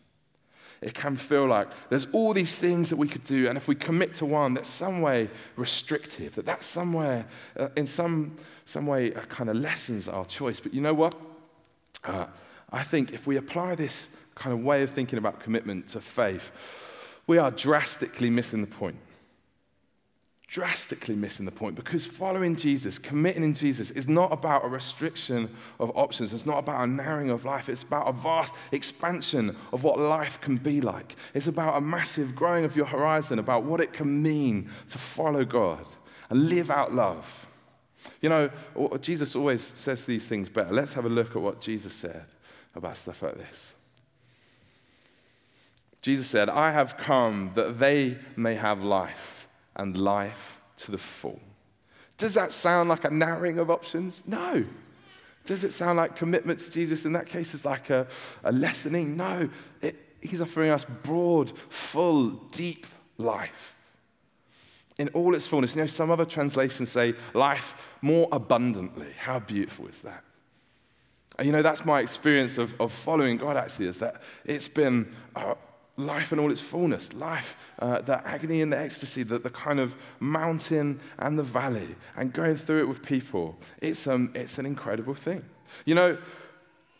it 0.81 0.93
can 0.93 1.15
feel 1.15 1.45
like 1.45 1.67
there's 1.89 2.07
all 2.13 2.33
these 2.33 2.55
things 2.55 2.89
that 2.89 2.95
we 2.95 3.07
could 3.07 3.23
do, 3.23 3.47
and 3.47 3.57
if 3.57 3.67
we 3.67 3.75
commit 3.75 4.13
to 4.15 4.25
one, 4.25 4.53
that's 4.53 4.69
some 4.69 5.01
way 5.01 5.29
restrictive, 5.55 6.35
that 6.35 6.45
that's 6.45 6.67
somewhere, 6.67 7.25
uh, 7.57 7.69
in 7.75 7.85
some, 7.85 8.35
some 8.65 8.87
way, 8.87 9.13
uh, 9.13 9.21
kind 9.21 9.49
of 9.49 9.57
lessens 9.57 10.07
our 10.07 10.25
choice. 10.25 10.59
But 10.59 10.73
you 10.73 10.81
know 10.81 10.93
what? 10.93 11.15
Uh, 12.03 12.27
I 12.71 12.83
think 12.83 13.11
if 13.11 13.27
we 13.27 13.37
apply 13.37 13.75
this 13.75 14.07
kind 14.35 14.53
of 14.53 14.63
way 14.63 14.83
of 14.83 14.91
thinking 14.91 15.17
about 15.17 15.41
commitment 15.41 15.87
to 15.89 15.99
faith, 15.99 16.51
we 17.27 17.37
are 17.37 17.51
drastically 17.51 18.29
missing 18.29 18.61
the 18.61 18.67
point 18.67 18.95
drastically 20.49 21.15
missing 21.15 21.45
the 21.45 21.51
point 21.51 21.75
because 21.75 22.07
following 22.07 22.55
Jesus, 22.55 22.97
committing 22.97 23.43
in 23.43 23.53
Jesus, 23.53 23.91
is 23.91 24.07
not 24.07 24.33
about 24.33 24.65
a 24.65 24.67
restriction 24.67 25.47
of 25.79 25.95
options. 25.95 26.33
It's 26.33 26.45
not 26.45 26.57
about 26.57 26.83
a 26.83 26.87
narrowing 26.87 27.29
of 27.29 27.45
life. 27.45 27.69
It's 27.69 27.83
about 27.83 28.07
a 28.07 28.11
vast 28.11 28.55
expansion 28.71 29.55
of 29.71 29.83
what 29.83 29.99
life 29.99 30.41
can 30.41 30.57
be 30.57 30.81
like. 30.81 31.15
It's 31.35 31.45
about 31.45 31.77
a 31.77 31.81
massive 31.81 32.35
growing 32.35 32.65
of 32.65 32.75
your 32.75 32.87
horizon, 32.87 33.37
about 33.37 33.63
what 33.63 33.79
it 33.79 33.93
can 33.93 34.23
mean 34.23 34.71
to 34.89 34.97
follow 34.97 35.45
God 35.45 35.85
and 36.31 36.49
live 36.49 36.71
out 36.71 36.93
love. 36.93 37.45
You 38.21 38.29
know, 38.29 38.49
Jesus 39.01 39.35
always 39.35 39.71
says 39.75 40.05
these 40.05 40.25
things 40.25 40.49
better. 40.49 40.73
Let's 40.73 40.93
have 40.93 41.05
a 41.05 41.09
look 41.09 41.35
at 41.35 41.41
what 41.41 41.61
Jesus 41.61 41.93
said 41.93 42.25
about 42.73 42.97
stuff 42.97 43.21
like 43.21 43.37
this. 43.37 43.73
Jesus 46.01 46.27
said, 46.27 46.49
I 46.49 46.71
have 46.71 46.97
come 46.97 47.51
that 47.53 47.77
they 47.77 48.17
may 48.35 48.55
have 48.55 48.81
life 48.81 49.38
and 49.79 49.97
life 49.97 50.59
to 50.77 50.91
the 50.91 50.97
full. 50.97 51.39
Does 52.17 52.33
that 52.33 52.51
sound 52.51 52.89
like 52.89 53.05
a 53.05 53.09
narrowing 53.09 53.59
of 53.59 53.71
options? 53.71 54.21
No. 54.27 54.63
Does 55.45 55.63
it 55.63 55.71
sound 55.71 55.97
like 55.97 56.15
commitment 56.15 56.59
to 56.59 56.69
Jesus 56.69 57.05
in 57.05 57.13
that 57.13 57.25
case 57.25 57.53
is 57.53 57.65
like 57.65 57.89
a, 57.89 58.05
a 58.43 58.51
lessening? 58.51 59.15
No. 59.15 59.49
It, 59.81 59.95
he's 60.21 60.41
offering 60.41 60.69
us 60.69 60.85
broad, 61.03 61.57
full, 61.69 62.31
deep 62.51 62.85
life 63.17 63.73
in 64.97 65.07
all 65.09 65.33
its 65.33 65.47
fullness. 65.47 65.75
You 65.75 65.81
know, 65.81 65.87
some 65.87 66.11
other 66.11 66.25
translations 66.25 66.89
say 66.91 67.15
life 67.33 67.89
more 68.01 68.27
abundantly. 68.33 69.13
How 69.17 69.39
beautiful 69.39 69.87
is 69.87 69.99
that? 69.99 70.23
And 71.37 71.45
you 71.45 71.53
know, 71.53 71.61
that's 71.61 71.85
my 71.85 72.01
experience 72.01 72.57
of, 72.57 72.73
of 72.81 72.91
following 72.91 73.37
God 73.37 73.55
actually, 73.55 73.87
is 73.87 73.97
that 73.99 74.21
it's 74.43 74.67
been 74.67 75.09
life 75.99 76.31
in 76.33 76.39
all 76.39 76.51
its 76.51 76.61
fullness, 76.61 77.11
life, 77.13 77.55
uh, 77.79 78.01
the 78.01 78.25
agony 78.27 78.61
and 78.61 78.71
the 78.71 78.79
ecstasy, 78.79 79.23
the, 79.23 79.37
the 79.37 79.49
kind 79.49 79.79
of 79.79 79.93
mountain 80.19 80.99
and 81.19 81.37
the 81.37 81.43
valley, 81.43 81.95
and 82.15 82.33
going 82.33 82.55
through 82.55 82.79
it 82.79 82.87
with 82.87 83.03
people. 83.03 83.57
It's, 83.81 84.07
um, 84.07 84.31
it's 84.33 84.57
an 84.57 84.65
incredible 84.65 85.13
thing. 85.13 85.43
You 85.85 85.95
know, 85.95 86.17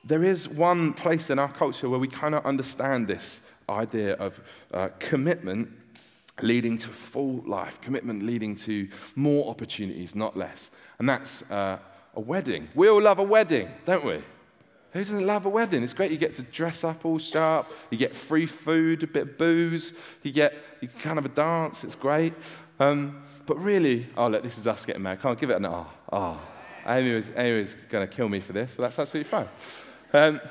there 0.04 0.24
is 0.24 0.48
one 0.48 0.94
place 0.94 1.30
in 1.30 1.40
our 1.40 1.52
culture 1.52 1.90
where 1.90 2.00
we 2.00 2.08
kind 2.08 2.36
of 2.36 2.46
understand 2.46 3.08
this 3.08 3.42
idea 3.70 4.14
of 4.14 4.40
uh, 4.74 4.90
commitment 5.00 5.70
leading 6.42 6.78
to 6.78 6.90
full 6.90 7.44
life, 7.46 7.80
commitment 7.82 8.24
leading 8.24 8.56
to 8.56 8.88
more 9.16 9.50
opportunities, 9.50 10.16
not 10.16 10.38
less. 10.38 10.72
And 11.00 11.08
that's 11.08 11.42
uh, 11.52 11.80
a 12.16 12.20
wedding. 12.20 12.68
We 12.76 12.88
all 12.90 13.02
love 13.02 13.20
a 13.20 13.24
wedding, 13.24 13.70
don't 13.86 14.06
we? 14.06 14.22
Who 14.92 15.00
doesn't 15.00 15.26
love 15.26 15.46
a 15.46 15.50
wedding? 15.50 15.84
It's 15.84 15.94
great. 15.94 16.12
You 16.12 16.18
get 16.18 16.34
to 16.36 16.42
dress 16.44 16.84
up 16.84 17.06
all 17.06 17.20
sharp. 17.20 17.72
You 17.92 17.98
get 17.98 18.16
free 18.16 18.48
food, 18.48 19.04
a 19.04 19.08
bit 19.08 19.24
of 19.24 19.38
booze. 19.38 19.94
You 20.24 20.32
get 20.32 20.56
you 20.82 20.88
kind 20.88 21.20
of 21.20 21.26
a 21.26 21.30
dance. 21.30 21.84
It's 21.84 21.96
great. 21.96 22.34
Um, 22.80 23.24
but 23.46 23.58
really, 23.58 24.08
oh, 24.18 24.28
look, 24.28 24.44
this 24.44 24.58
is 24.58 24.66
us 24.66 24.86
getting 24.86 25.04
married. 25.04 25.22
Can't 25.22 25.40
give 25.40 25.50
it 25.50 25.58
an 25.58 25.66
ah. 25.66 25.88
Oh, 26.12 26.18
oh. 26.18 26.40
Amy 26.88 27.14
was, 27.14 27.28
was 27.28 27.76
going 27.90 28.08
to 28.08 28.16
kill 28.16 28.30
me 28.30 28.40
for 28.40 28.54
this, 28.54 28.74
but 28.76 28.84
that's 28.84 28.98
absolutely 28.98 29.30
fine. 29.30 29.48
Um, 30.14 30.42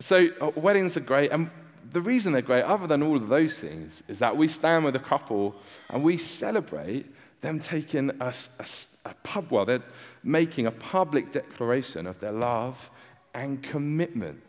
so, 0.00 0.28
uh, 0.40 0.50
weddings 0.56 0.96
are 0.96 1.00
great. 1.00 1.30
And 1.30 1.48
the 1.92 2.00
reason 2.00 2.32
they're 2.32 2.42
great, 2.42 2.62
other 2.62 2.86
than 2.86 3.02
all 3.02 3.16
of 3.16 3.28
those 3.28 3.58
things, 3.58 4.02
is 4.08 4.18
that 4.18 4.36
we 4.36 4.48
stand 4.48 4.84
with 4.84 4.96
a 4.96 5.00
couple 5.00 5.54
and 5.90 6.02
we 6.02 6.16
celebrate 6.16 7.06
them 7.40 7.58
taking 7.58 8.10
a, 8.20 8.34
a, 8.58 8.66
a 9.06 9.14
pub, 9.22 9.50
well, 9.50 9.64
they're 9.64 9.82
making 10.22 10.66
a 10.66 10.70
public 10.70 11.32
declaration 11.32 12.06
of 12.06 12.18
their 12.20 12.32
love 12.32 12.90
and 13.34 13.62
commitment 13.62 14.40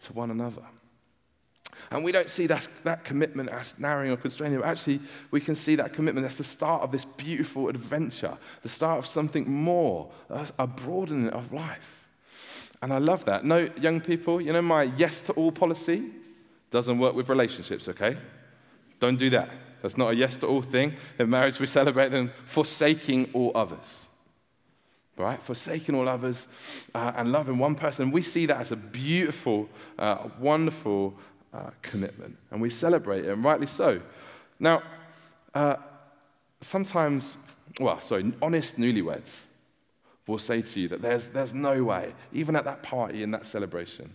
to 0.00 0.12
one 0.12 0.30
another. 0.30 0.62
And 1.90 2.02
we 2.04 2.12
don't 2.12 2.30
see 2.30 2.46
that, 2.46 2.68
that 2.84 3.04
commitment 3.04 3.50
as 3.50 3.78
narrowing 3.78 4.10
or 4.10 4.16
constraining, 4.16 4.60
but 4.60 4.66
actually, 4.66 5.00
we 5.30 5.40
can 5.40 5.54
see 5.54 5.74
that 5.76 5.92
commitment 5.92 6.26
as 6.26 6.36
the 6.36 6.44
start 6.44 6.82
of 6.82 6.90
this 6.90 7.04
beautiful 7.04 7.68
adventure, 7.68 8.36
the 8.62 8.68
start 8.68 8.98
of 8.98 9.06
something 9.06 9.50
more, 9.50 10.10
a 10.58 10.66
broadening 10.66 11.28
of 11.30 11.52
life. 11.52 12.06
And 12.80 12.92
I 12.92 12.98
love 12.98 13.24
that. 13.26 13.44
No, 13.44 13.68
young 13.80 14.00
people, 14.00 14.40
you 14.40 14.52
know, 14.52 14.62
my 14.62 14.84
yes 14.84 15.20
to 15.22 15.32
all 15.32 15.52
policy 15.52 16.10
doesn't 16.70 16.98
work 16.98 17.14
with 17.14 17.28
relationships, 17.28 17.88
okay? 17.88 18.16
Don't 18.98 19.18
do 19.18 19.30
that. 19.30 19.50
That's 19.82 19.96
not 19.96 20.12
a 20.12 20.16
yes 20.16 20.36
to 20.38 20.46
all 20.46 20.62
thing. 20.62 20.94
In 21.18 21.28
marriage, 21.28 21.60
we 21.60 21.66
celebrate 21.66 22.10
them 22.10 22.32
forsaking 22.44 23.30
all 23.34 23.52
others 23.54 24.06
right? 25.16 25.42
Forsaking 25.42 25.94
all 25.94 26.08
others 26.08 26.46
uh, 26.94 27.12
and 27.16 27.32
loving 27.32 27.58
one 27.58 27.74
person. 27.74 28.10
We 28.10 28.22
see 28.22 28.46
that 28.46 28.58
as 28.58 28.72
a 28.72 28.76
beautiful, 28.76 29.68
uh, 29.98 30.28
wonderful 30.38 31.14
uh, 31.52 31.70
commitment, 31.82 32.36
and 32.50 32.60
we 32.60 32.70
celebrate 32.70 33.24
it, 33.24 33.30
and 33.30 33.44
rightly 33.44 33.66
so. 33.66 34.00
Now, 34.58 34.82
uh, 35.54 35.76
sometimes, 36.60 37.36
well, 37.78 38.00
sorry, 38.00 38.32
honest 38.40 38.78
newlyweds 38.78 39.44
will 40.26 40.38
say 40.38 40.62
to 40.62 40.80
you 40.80 40.88
that 40.88 41.02
there's, 41.02 41.26
there's 41.26 41.52
no 41.52 41.82
way, 41.84 42.14
even 42.32 42.56
at 42.56 42.64
that 42.64 42.82
party 42.82 43.22
in 43.22 43.30
that 43.32 43.44
celebration, 43.44 44.10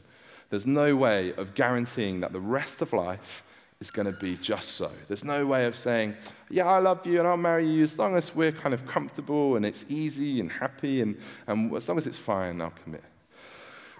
there's 0.49 0.65
no 0.65 0.95
way 0.95 1.33
of 1.33 1.53
guaranteeing 1.53 2.21
that 2.21 2.31
the 2.31 2.39
rest 2.39 2.81
of 2.81 2.93
life 2.93 3.43
is 3.79 3.91
going 3.91 4.11
to 4.11 4.19
be 4.19 4.35
just 4.37 4.69
so. 4.71 4.91
There's 5.07 5.23
no 5.23 5.45
way 5.45 5.65
of 5.65 5.75
saying, 5.75 6.15
yeah, 6.49 6.65
I 6.65 6.79
love 6.79 7.05
you 7.05 7.19
and 7.19 7.27
I'll 7.27 7.37
marry 7.37 7.67
you 7.67 7.83
as 7.83 7.97
long 7.97 8.15
as 8.15 8.35
we're 8.35 8.51
kind 8.51 8.73
of 8.73 8.87
comfortable 8.87 9.55
and 9.55 9.65
it's 9.65 9.85
easy 9.87 10.39
and 10.39 10.51
happy 10.51 11.01
and, 11.01 11.17
and 11.45 11.75
as 11.75 11.87
long 11.87 11.97
as 11.97 12.07
it's 12.07 12.17
fine, 12.17 12.59
I'll 12.61 12.73
commit. 12.83 13.03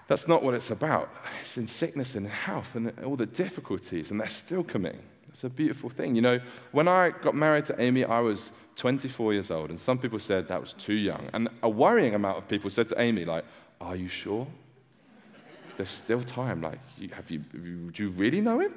That's 0.08 0.26
not 0.26 0.42
what 0.42 0.54
it's 0.54 0.70
about. 0.70 1.10
It's 1.42 1.58
in 1.58 1.66
sickness 1.66 2.14
and 2.14 2.26
health 2.26 2.74
and 2.74 2.92
all 3.04 3.14
the 3.14 3.26
difficulties, 3.26 4.10
and 4.10 4.18
they're 4.18 4.30
still 4.30 4.64
committing. 4.64 5.02
It's 5.28 5.44
a 5.44 5.50
beautiful 5.50 5.90
thing. 5.90 6.14
You 6.16 6.22
know, 6.22 6.40
when 6.72 6.88
I 6.88 7.10
got 7.10 7.34
married 7.34 7.66
to 7.66 7.78
Amy, 7.78 8.04
I 8.04 8.20
was 8.20 8.50
24 8.76 9.34
years 9.34 9.50
old, 9.50 9.68
and 9.68 9.78
some 9.78 9.98
people 9.98 10.18
said 10.18 10.48
that 10.48 10.58
was 10.58 10.72
too 10.72 10.94
young. 10.94 11.28
And 11.34 11.50
a 11.62 11.68
worrying 11.68 12.14
amount 12.14 12.38
of 12.38 12.48
people 12.48 12.70
said 12.70 12.88
to 12.88 12.98
Amy, 12.98 13.26
like, 13.26 13.44
Are 13.82 13.96
you 13.96 14.08
sure? 14.08 14.46
There's 15.76 15.90
still 15.90 16.22
time. 16.22 16.62
Like, 16.62 16.80
have 17.12 17.30
you, 17.30 17.38
do 17.38 18.02
you 18.02 18.08
really 18.10 18.40
know 18.40 18.60
him? 18.60 18.74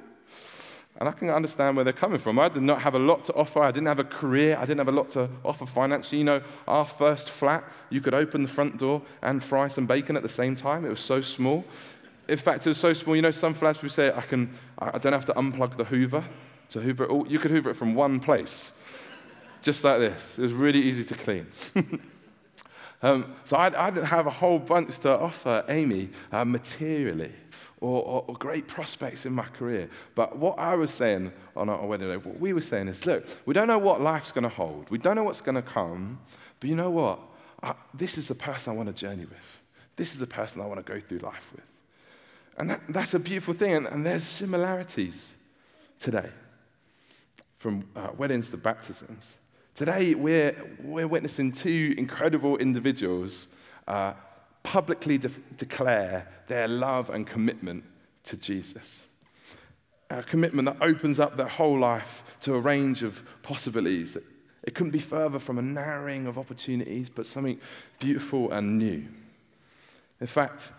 And 1.00 1.10
I 1.10 1.14
can 1.14 1.30
understand 1.30 1.76
where 1.76 1.84
they're 1.84 1.94
coming 1.94 2.20
from. 2.20 2.38
I 2.38 2.50
did 2.50 2.64
not 2.64 2.82
have 2.82 2.94
a 2.94 3.00
lot 3.00 3.26
to 3.26 3.34
offer. 3.34 3.62
I 3.62 3.72
didn't 3.72 3.88
have 3.88 4.00
a 4.00 4.04
career. 4.04 4.56
I 4.58 4.62
didn't 4.62 4.80
have 4.80 4.90
a 4.90 4.92
lot 4.92 5.10
to 5.12 5.30
offer 5.44 5.66
financially. 5.66 6.20
You 6.20 6.26
know, 6.26 6.42
our 6.68 6.86
first 6.86 7.30
flat, 7.30 7.64
you 7.90 8.02
could 8.02 8.14
open 8.14 8.44
the 8.44 8.48
front 8.48 8.78
door 8.78 9.02
and 9.24 9.44
fry 9.44 9.68
some 9.68 9.88
bacon 9.88 10.16
at 10.16 10.24
the 10.24 10.30
same 10.30 10.56
time. 10.56 10.86
It 10.86 10.90
was 10.90 11.02
so 11.02 11.22
small. 11.22 11.66
In 12.28 12.38
fact, 12.38 12.68
it 12.68 12.70
was 12.70 12.78
so 12.78 12.94
small. 12.94 13.16
You 13.16 13.24
know, 13.24 13.32
some 13.32 13.54
flats 13.54 13.82
we 13.82 13.90
say, 13.90 14.12
I, 14.14 14.22
can, 14.22 14.56
I 14.78 14.98
don't 15.00 15.14
have 15.14 15.26
to 15.26 15.34
unplug 15.34 15.78
the 15.78 15.86
Hoover 15.86 16.24
to 16.72 16.80
hoover 16.80 17.04
it 17.04 17.10
all. 17.10 17.28
You 17.28 17.38
could 17.38 17.52
hoover 17.52 17.70
it 17.70 17.76
from 17.76 17.96
one 17.96 18.20
place, 18.20 18.72
just 19.62 19.84
like 19.84 20.00
this. 20.00 20.36
It 20.38 20.42
was 20.42 20.54
really 20.54 20.80
easy 20.80 21.04
to 21.04 21.16
clean. 21.16 21.48
um, 23.02 23.36
so 23.46 23.58
I, 23.58 23.88
I, 23.88 23.90
didn't 23.90 24.06
have 24.06 24.26
a 24.26 24.32
whole 24.32 24.58
bunch 24.58 25.00
to 25.00 25.20
offer 25.20 25.66
Amy 25.68 26.10
uh, 26.32 26.46
materially 26.46 27.34
or, 27.82 28.04
or, 28.04 28.26
or, 28.28 28.36
great 28.36 28.68
prospects 28.68 29.26
in 29.26 29.34
my 29.34 29.44
career. 29.44 29.90
But 30.14 30.38
what 30.38 30.58
I 30.60 30.76
was 30.76 30.92
saying 30.92 31.32
on 31.56 31.68
our 31.68 31.84
wedding 31.86 32.10
day, 32.10 32.18
what 32.18 32.40
we 32.40 32.54
were 32.54 32.62
saying 32.62 32.88
is, 32.88 33.08
look, 33.08 33.26
we 33.48 33.56
don't 33.56 33.68
know 33.68 33.80
what 33.80 34.02
life's 34.02 34.32
going 34.32 34.44
to 34.44 34.50
hold. 34.50 34.90
We 34.92 35.00
don't 35.00 35.16
know 35.16 35.24
what's 35.24 35.42
going 35.42 35.56
to 35.56 35.64
come. 35.64 36.20
But 36.60 36.70
you 36.70 36.76
know 36.76 36.92
what? 36.92 37.20
I, 37.64 37.74
this 37.96 38.20
is 38.20 38.28
the 38.28 38.36
person 38.36 38.72
I 38.72 38.76
want 38.76 38.88
to 38.88 38.94
journey 38.94 39.26
with. 39.26 39.62
This 39.96 40.14
is 40.14 40.20
the 40.20 40.28
person 40.28 40.62
I 40.62 40.68
want 40.68 40.86
to 40.86 40.94
go 40.94 41.00
through 41.00 41.20
life 41.20 41.50
with. 41.54 41.66
And 42.58 42.70
that, 42.70 42.82
that's 42.90 43.16
a 43.16 43.20
beautiful 43.20 43.56
thing. 43.56 43.74
And, 43.74 43.88
and 43.88 44.06
there's 44.06 44.24
similarities 44.24 45.34
today 46.00 46.30
from 47.58 47.84
uh, 47.96 48.10
weddings 48.16 48.50
to 48.50 48.58
baptisms. 48.58 49.38
Today, 49.74 50.14
we're, 50.14 50.56
we're 50.84 51.08
witnessing 51.08 51.52
two 51.52 51.96
incredible 51.98 52.58
individuals 52.58 53.48
uh, 53.88 54.14
publicly 54.64 55.18
de- 55.18 55.30
declare 55.58 56.28
their 56.48 56.68
love 56.68 57.10
and 57.10 57.26
commitment 57.26 57.84
to 58.24 58.38
Jesus. 58.38 59.06
A 60.10 60.22
commitment 60.24 60.66
that 60.66 60.78
opens 60.82 61.20
up 61.20 61.38
their 61.38 61.48
whole 61.48 61.80
life 61.80 62.24
to 62.42 62.56
a 62.56 62.60
range 62.60 63.02
of 63.02 63.22
possibilities. 63.44 64.14
That 64.14 64.24
it 64.64 64.76
couldn't 64.76 64.92
be 64.92 65.00
further 65.00 65.40
from 65.40 65.58
a 65.58 65.62
narrowing 65.62 66.28
of 66.28 66.38
opportunities, 66.38 67.10
but 67.10 67.26
something 67.26 67.60
beautiful 68.00 68.52
and 68.52 68.78
new. 68.78 69.06
In 70.20 70.28
fact, 70.28 70.72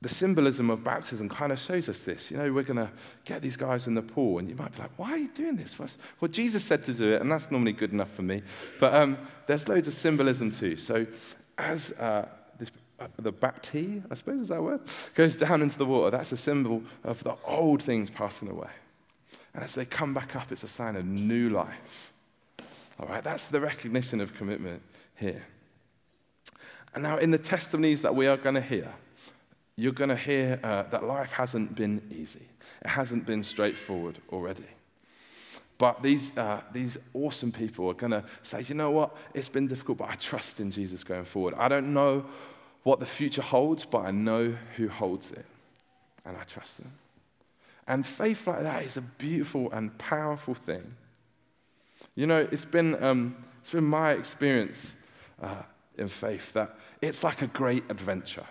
the 0.00 0.08
symbolism 0.08 0.68
of 0.68 0.84
baptism 0.84 1.28
kind 1.28 1.52
of 1.52 1.58
shows 1.58 1.88
us 1.88 2.00
this. 2.00 2.30
You 2.30 2.36
know, 2.36 2.52
we're 2.52 2.64
going 2.64 2.76
to 2.76 2.90
get 3.24 3.40
these 3.40 3.56
guys 3.56 3.86
in 3.86 3.94
the 3.94 4.02
pool, 4.02 4.38
and 4.38 4.48
you 4.48 4.54
might 4.54 4.72
be 4.72 4.78
like, 4.78 4.90
why 4.98 5.12
are 5.12 5.16
you 5.16 5.28
doing 5.28 5.56
this? 5.56 5.78
Well, 5.78 6.30
Jesus 6.30 6.62
said 6.64 6.84
to 6.84 6.92
do 6.92 7.12
it, 7.14 7.22
and 7.22 7.30
that's 7.30 7.50
normally 7.50 7.72
good 7.72 7.92
enough 7.92 8.10
for 8.10 8.22
me. 8.22 8.42
But 8.80 8.94
um, 8.94 9.16
there's 9.46 9.66
loads 9.68 9.88
of 9.88 9.94
symbolism 9.94 10.50
too. 10.50 10.76
So, 10.76 11.06
as 11.56 11.92
uh, 11.92 12.28
the 13.18 13.32
baptee, 13.32 14.02
I 14.10 14.14
suppose 14.14 14.42
is 14.42 14.48
that 14.48 14.62
word, 14.62 14.80
goes 15.14 15.36
down 15.36 15.62
into 15.62 15.78
the 15.78 15.86
water, 15.86 16.16
that's 16.16 16.32
a 16.32 16.36
symbol 16.36 16.82
of 17.02 17.22
the 17.24 17.34
old 17.44 17.82
things 17.82 18.10
passing 18.10 18.48
away. 18.48 18.70
And 19.54 19.62
as 19.62 19.74
they 19.74 19.84
come 19.84 20.14
back 20.14 20.36
up, 20.36 20.50
it's 20.52 20.62
a 20.62 20.68
sign 20.68 20.96
of 20.96 21.04
new 21.04 21.50
life. 21.50 22.12
All 22.98 23.06
right, 23.06 23.22
that's 23.22 23.46
the 23.46 23.60
recognition 23.60 24.20
of 24.20 24.34
commitment 24.34 24.82
here. 25.16 25.42
And 26.94 27.02
now, 27.02 27.18
in 27.18 27.30
the 27.30 27.38
testimonies 27.38 28.02
that 28.02 28.14
we 28.14 28.28
are 28.28 28.36
going 28.36 28.54
to 28.54 28.60
hear, 28.60 28.92
you're 29.76 29.92
going 29.92 30.10
to 30.10 30.16
hear 30.16 30.60
uh, 30.62 30.84
that 30.84 31.04
life 31.04 31.32
hasn't 31.32 31.74
been 31.74 32.00
easy. 32.10 32.46
It 32.84 32.88
hasn't 32.88 33.26
been 33.26 33.42
straightforward 33.42 34.18
already. 34.30 34.66
But 35.78 36.02
these, 36.02 36.36
uh, 36.36 36.60
these 36.72 36.96
awesome 37.14 37.50
people 37.50 37.88
are 37.90 37.94
going 37.94 38.12
to 38.12 38.24
say, 38.44 38.62
you 38.62 38.76
know 38.76 38.92
what? 38.92 39.16
It's 39.34 39.48
been 39.48 39.66
difficult, 39.66 39.98
but 39.98 40.08
I 40.08 40.14
trust 40.14 40.60
in 40.60 40.70
Jesus 40.70 41.02
going 41.02 41.24
forward. 41.24 41.54
I 41.58 41.68
don't 41.68 41.92
know 41.92 42.24
what 42.84 43.00
the 43.00 43.06
future 43.06 43.42
holds, 43.42 43.84
but 43.84 44.06
I 44.06 44.10
know 44.12 44.54
who 44.76 44.88
holds 44.88 45.30
it. 45.32 45.44
And 46.24 46.36
I 46.36 46.44
trust 46.44 46.78
them. 46.78 46.92
And 47.86 48.06
faith 48.06 48.46
like 48.46 48.62
that 48.62 48.84
is 48.84 48.96
a 48.96 49.02
beautiful 49.02 49.70
and 49.72 49.96
powerful 49.98 50.54
thing. 50.54 50.94
You 52.14 52.26
know, 52.26 52.48
it's 52.50 52.64
been, 52.64 53.02
um, 53.02 53.36
it's 53.60 53.70
been 53.70 53.84
my 53.84 54.12
experience 54.12 54.94
uh, 55.42 55.62
in 55.98 56.08
faith 56.08 56.52
that 56.52 56.78
it's 57.02 57.22
like 57.22 57.42
a 57.42 57.46
great 57.48 57.84
adventure. 57.90 58.46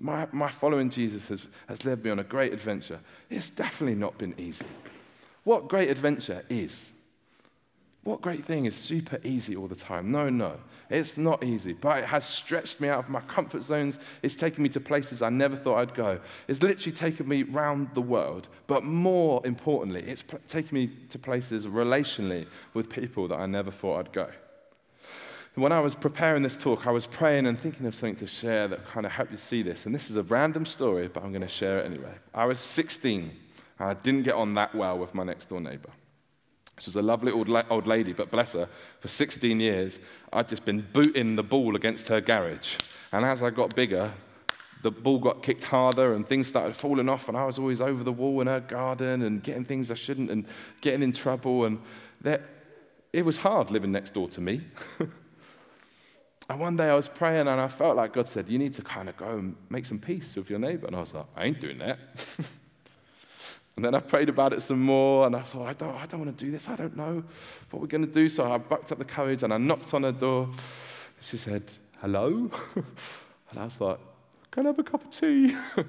My, 0.00 0.26
my 0.32 0.50
following 0.50 0.90
Jesus 0.90 1.28
has, 1.28 1.46
has 1.68 1.84
led 1.84 2.02
me 2.02 2.10
on 2.10 2.18
a 2.18 2.24
great 2.24 2.52
adventure. 2.52 2.98
It's 3.30 3.50
definitely 3.50 3.94
not 3.94 4.16
been 4.18 4.34
easy. 4.38 4.66
What 5.44 5.68
great 5.68 5.90
adventure 5.90 6.42
is? 6.48 6.92
What 8.04 8.20
great 8.20 8.44
thing 8.44 8.66
is 8.66 8.74
super 8.74 9.18
easy 9.22 9.54
all 9.54 9.68
the 9.68 9.76
time? 9.76 10.10
No, 10.10 10.28
no. 10.28 10.58
It's 10.90 11.16
not 11.16 11.44
easy, 11.44 11.72
but 11.72 11.98
it 11.98 12.04
has 12.04 12.24
stretched 12.24 12.80
me 12.80 12.88
out 12.88 12.98
of 12.98 13.08
my 13.08 13.20
comfort 13.20 13.62
zones. 13.62 13.98
It's 14.22 14.36
taken 14.36 14.62
me 14.62 14.68
to 14.70 14.80
places 14.80 15.22
I 15.22 15.30
never 15.30 15.56
thought 15.56 15.76
I'd 15.78 15.94
go. 15.94 16.20
It's 16.48 16.62
literally 16.62 16.94
taken 16.94 17.28
me 17.28 17.44
round 17.44 17.88
the 17.94 18.02
world. 18.02 18.48
But 18.66 18.84
more 18.84 19.40
importantly, 19.46 20.02
it's 20.02 20.24
taken 20.48 20.74
me 20.74 20.90
to 21.10 21.18
places 21.18 21.66
relationally 21.66 22.46
with 22.74 22.90
people 22.90 23.28
that 23.28 23.36
I 23.36 23.46
never 23.46 23.70
thought 23.70 24.00
I'd 24.00 24.12
go 24.12 24.28
when 25.54 25.72
I 25.72 25.80
was 25.80 25.94
preparing 25.94 26.42
this 26.42 26.56
talk, 26.56 26.86
I 26.86 26.90
was 26.90 27.06
praying 27.06 27.46
and 27.46 27.58
thinking 27.60 27.84
of 27.86 27.94
something 27.94 28.16
to 28.16 28.26
share 28.26 28.68
that 28.68 28.86
kind 28.86 29.04
of 29.04 29.12
helped 29.12 29.32
you 29.32 29.38
see 29.38 29.62
this. 29.62 29.84
And 29.84 29.94
this 29.94 30.08
is 30.08 30.16
a 30.16 30.22
random 30.22 30.64
story, 30.64 31.08
but 31.08 31.22
I'm 31.22 31.30
going 31.30 31.42
to 31.42 31.48
share 31.48 31.80
it 31.80 31.86
anyway. 31.86 32.14
I 32.32 32.46
was 32.46 32.58
16, 32.58 33.30
and 33.78 33.88
I 33.88 33.94
didn't 33.94 34.22
get 34.22 34.34
on 34.34 34.54
that 34.54 34.74
well 34.74 34.98
with 34.98 35.14
my 35.14 35.24
next 35.24 35.50
door 35.50 35.60
neighbor. 35.60 35.90
She 36.82 36.88
was 36.88 36.96
a 36.96 37.02
lovely 37.02 37.30
old, 37.30 37.48
la- 37.48 37.62
old 37.70 37.86
lady, 37.86 38.12
but 38.12 38.28
bless 38.32 38.54
her, 38.54 38.68
for 38.98 39.06
16 39.06 39.60
years, 39.60 40.00
I'd 40.32 40.48
just 40.48 40.64
been 40.64 40.84
booting 40.92 41.36
the 41.36 41.42
ball 41.44 41.76
against 41.76 42.08
her 42.08 42.20
garage. 42.20 42.74
And 43.12 43.24
as 43.24 43.40
I 43.40 43.50
got 43.50 43.76
bigger, 43.76 44.12
the 44.82 44.90
ball 44.90 45.20
got 45.20 45.44
kicked 45.44 45.62
harder 45.62 46.14
and 46.14 46.28
things 46.28 46.48
started 46.48 46.74
falling 46.74 47.08
off, 47.08 47.28
and 47.28 47.36
I 47.38 47.44
was 47.44 47.56
always 47.56 47.80
over 47.80 48.02
the 48.02 48.10
wall 48.10 48.40
in 48.40 48.48
her 48.48 48.58
garden 48.58 49.22
and 49.22 49.44
getting 49.44 49.64
things 49.64 49.92
I 49.92 49.94
shouldn't 49.94 50.28
and 50.28 50.44
getting 50.80 51.04
in 51.04 51.12
trouble. 51.12 51.66
And 51.66 51.78
that, 52.22 52.42
it 53.12 53.24
was 53.24 53.36
hard 53.36 53.70
living 53.70 53.92
next 53.92 54.12
door 54.12 54.28
to 54.30 54.40
me. 54.40 54.62
And 56.50 56.58
one 56.58 56.76
day 56.76 56.90
I 56.90 56.94
was 56.94 57.08
praying 57.08 57.46
and 57.46 57.48
I 57.48 57.68
felt 57.68 57.96
like 57.96 58.12
God 58.12 58.28
said, 58.28 58.48
You 58.48 58.58
need 58.58 58.74
to 58.74 58.82
kind 58.82 59.08
of 59.08 59.16
go 59.16 59.38
and 59.38 59.56
make 59.70 59.86
some 59.86 59.98
peace 60.00 60.34
with 60.34 60.50
your 60.50 60.58
neighbor. 60.58 60.86
And 60.88 60.96
I 60.96 61.00
was 61.00 61.14
like, 61.14 61.24
I 61.36 61.44
ain't 61.44 61.60
doing 61.60 61.78
that. 61.78 61.98
and 63.76 63.84
then 63.84 63.94
I 63.94 64.00
prayed 64.00 64.28
about 64.28 64.52
it 64.52 64.62
some 64.62 64.80
more 64.80 65.26
and 65.26 65.34
I 65.34 65.40
thought, 65.40 65.66
I 65.66 65.72
don't, 65.72 65.96
I 65.96 66.06
don't 66.06 66.20
want 66.20 66.36
to 66.36 66.44
do 66.44 66.50
this. 66.50 66.68
I 66.68 66.76
don't 66.76 66.96
know 66.96 67.22
what 67.70 67.80
we're 67.80 67.88
going 67.88 68.06
to 68.06 68.12
do. 68.12 68.28
So 68.28 68.50
I 68.50 68.58
bucked 68.58 68.92
up 68.92 68.98
the 68.98 69.04
courage 69.04 69.42
and 69.42 69.52
I 69.52 69.58
knocked 69.58 69.94
on 69.94 70.02
her 70.02 70.12
door. 70.12 70.48
She 71.20 71.38
said, 71.38 71.72
Hello? 72.00 72.50
and 72.74 73.58
I 73.58 73.64
was 73.64 73.80
like, 73.80 73.98
Can 74.50 74.66
I 74.66 74.70
have 74.70 74.78
a 74.78 74.82
cup 74.82 75.04
of 75.04 75.10
tea? 75.10 75.56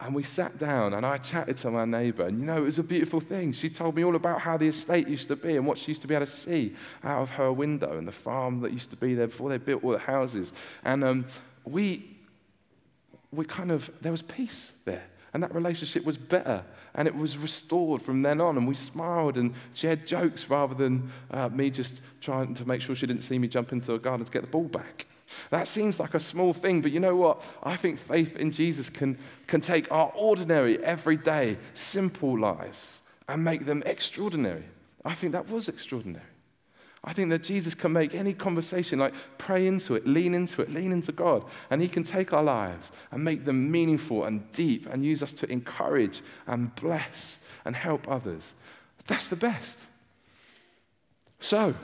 And 0.00 0.14
we 0.14 0.22
sat 0.22 0.58
down 0.58 0.92
and 0.94 1.06
I 1.06 1.18
chatted 1.18 1.56
to 1.58 1.70
my 1.70 1.84
neighbor. 1.84 2.26
And 2.26 2.40
you 2.40 2.46
know, 2.46 2.58
it 2.58 2.64
was 2.64 2.78
a 2.78 2.82
beautiful 2.82 3.20
thing. 3.20 3.52
She 3.52 3.70
told 3.70 3.94
me 3.94 4.04
all 4.04 4.16
about 4.16 4.40
how 4.40 4.56
the 4.56 4.68
estate 4.68 5.08
used 5.08 5.28
to 5.28 5.36
be 5.36 5.56
and 5.56 5.66
what 5.66 5.78
she 5.78 5.92
used 5.92 6.02
to 6.02 6.08
be 6.08 6.14
able 6.14 6.26
to 6.26 6.32
see 6.32 6.74
out 7.04 7.22
of 7.22 7.30
her 7.30 7.52
window 7.52 7.96
and 7.96 8.06
the 8.06 8.12
farm 8.12 8.60
that 8.60 8.72
used 8.72 8.90
to 8.90 8.96
be 8.96 9.14
there 9.14 9.28
before 9.28 9.48
they 9.48 9.56
built 9.56 9.84
all 9.84 9.92
the 9.92 9.98
houses. 9.98 10.52
And 10.84 11.04
um, 11.04 11.26
we, 11.64 12.18
we 13.32 13.44
kind 13.44 13.70
of, 13.70 13.88
there 14.02 14.12
was 14.12 14.20
peace 14.22 14.72
there. 14.84 15.04
And 15.34 15.42
that 15.42 15.54
relationship 15.54 16.04
was 16.04 16.16
better. 16.16 16.64
And 16.94 17.08
it 17.08 17.14
was 17.14 17.36
restored 17.36 18.00
from 18.00 18.22
then 18.22 18.40
on. 18.40 18.56
And 18.56 18.66
we 18.66 18.76
smiled 18.76 19.36
and 19.36 19.52
shared 19.74 20.06
jokes 20.06 20.48
rather 20.48 20.74
than 20.74 21.10
uh, 21.32 21.48
me 21.48 21.70
just 21.70 22.00
trying 22.20 22.54
to 22.54 22.66
make 22.66 22.80
sure 22.80 22.94
she 22.94 23.06
didn't 23.06 23.22
see 23.22 23.38
me 23.38 23.48
jump 23.48 23.72
into 23.72 23.94
a 23.94 23.98
garden 23.98 24.24
to 24.24 24.32
get 24.32 24.42
the 24.42 24.48
ball 24.48 24.68
back. 24.68 25.06
That 25.50 25.66
seems 25.68 25.98
like 25.98 26.14
a 26.14 26.20
small 26.20 26.52
thing, 26.52 26.80
but 26.80 26.92
you 26.92 27.00
know 27.00 27.16
what? 27.16 27.42
I 27.62 27.76
think 27.76 27.98
faith 27.98 28.36
in 28.36 28.52
Jesus 28.52 28.88
can, 28.88 29.18
can 29.48 29.60
take 29.60 29.90
our 29.90 30.12
ordinary, 30.14 30.82
everyday, 30.84 31.56
simple 31.74 32.38
lives 32.38 33.00
and 33.28 33.42
make 33.42 33.66
them 33.66 33.82
extraordinary. 33.86 34.64
I 35.04 35.14
think 35.14 35.32
that 35.32 35.48
was 35.48 35.68
extraordinary. 35.68 36.24
I 37.06 37.12
think 37.12 37.28
that 37.30 37.42
Jesus 37.42 37.74
can 37.74 37.92
make 37.92 38.14
any 38.14 38.32
conversation 38.32 38.98
like 38.98 39.12
pray 39.36 39.66
into 39.66 39.94
it, 39.94 40.06
lean 40.06 40.34
into 40.34 40.62
it, 40.62 40.70
lean 40.70 40.90
into 40.90 41.12
God, 41.12 41.44
and 41.70 41.80
He 41.80 41.88
can 41.88 42.02
take 42.02 42.32
our 42.32 42.42
lives 42.42 42.92
and 43.12 43.22
make 43.22 43.44
them 43.44 43.70
meaningful 43.70 44.24
and 44.24 44.50
deep 44.52 44.86
and 44.86 45.04
use 45.04 45.22
us 45.22 45.34
to 45.34 45.52
encourage 45.52 46.22
and 46.46 46.74
bless 46.76 47.38
and 47.66 47.76
help 47.76 48.08
others. 48.08 48.54
That's 49.06 49.26
the 49.26 49.36
best. 49.36 49.80
So, 51.40 51.74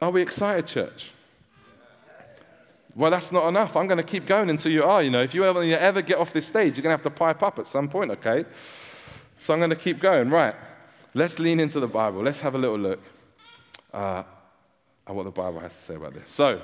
are 0.00 0.10
we 0.10 0.22
excited, 0.22 0.68
church? 0.68 1.10
Well, 2.94 3.10
that's 3.10 3.32
not 3.32 3.48
enough. 3.48 3.74
I'm 3.74 3.88
going 3.88 3.98
to 3.98 4.04
keep 4.04 4.26
going 4.26 4.50
until 4.50 4.70
you 4.70 4.84
are. 4.84 5.02
You 5.02 5.10
know, 5.10 5.22
if 5.22 5.34
you 5.34 5.44
ever, 5.44 5.64
you 5.64 5.74
ever 5.74 6.00
get 6.02 6.18
off 6.18 6.32
this 6.32 6.46
stage, 6.46 6.76
you're 6.76 6.82
going 6.82 6.96
to 6.96 7.02
have 7.02 7.02
to 7.02 7.10
pipe 7.10 7.42
up 7.42 7.58
at 7.58 7.66
some 7.66 7.88
point, 7.88 8.10
okay? 8.12 8.44
So 9.38 9.52
I'm 9.52 9.58
going 9.58 9.70
to 9.70 9.76
keep 9.76 9.98
going. 9.98 10.30
Right. 10.30 10.54
Let's 11.14 11.38
lean 11.40 11.58
into 11.58 11.80
the 11.80 11.88
Bible. 11.88 12.22
Let's 12.22 12.40
have 12.40 12.54
a 12.54 12.58
little 12.58 12.78
look 12.78 13.00
uh, 13.92 14.22
at 15.06 15.14
what 15.14 15.24
the 15.24 15.30
Bible 15.30 15.60
has 15.60 15.76
to 15.76 15.82
say 15.82 15.94
about 15.94 16.14
this. 16.14 16.30
So, 16.30 16.60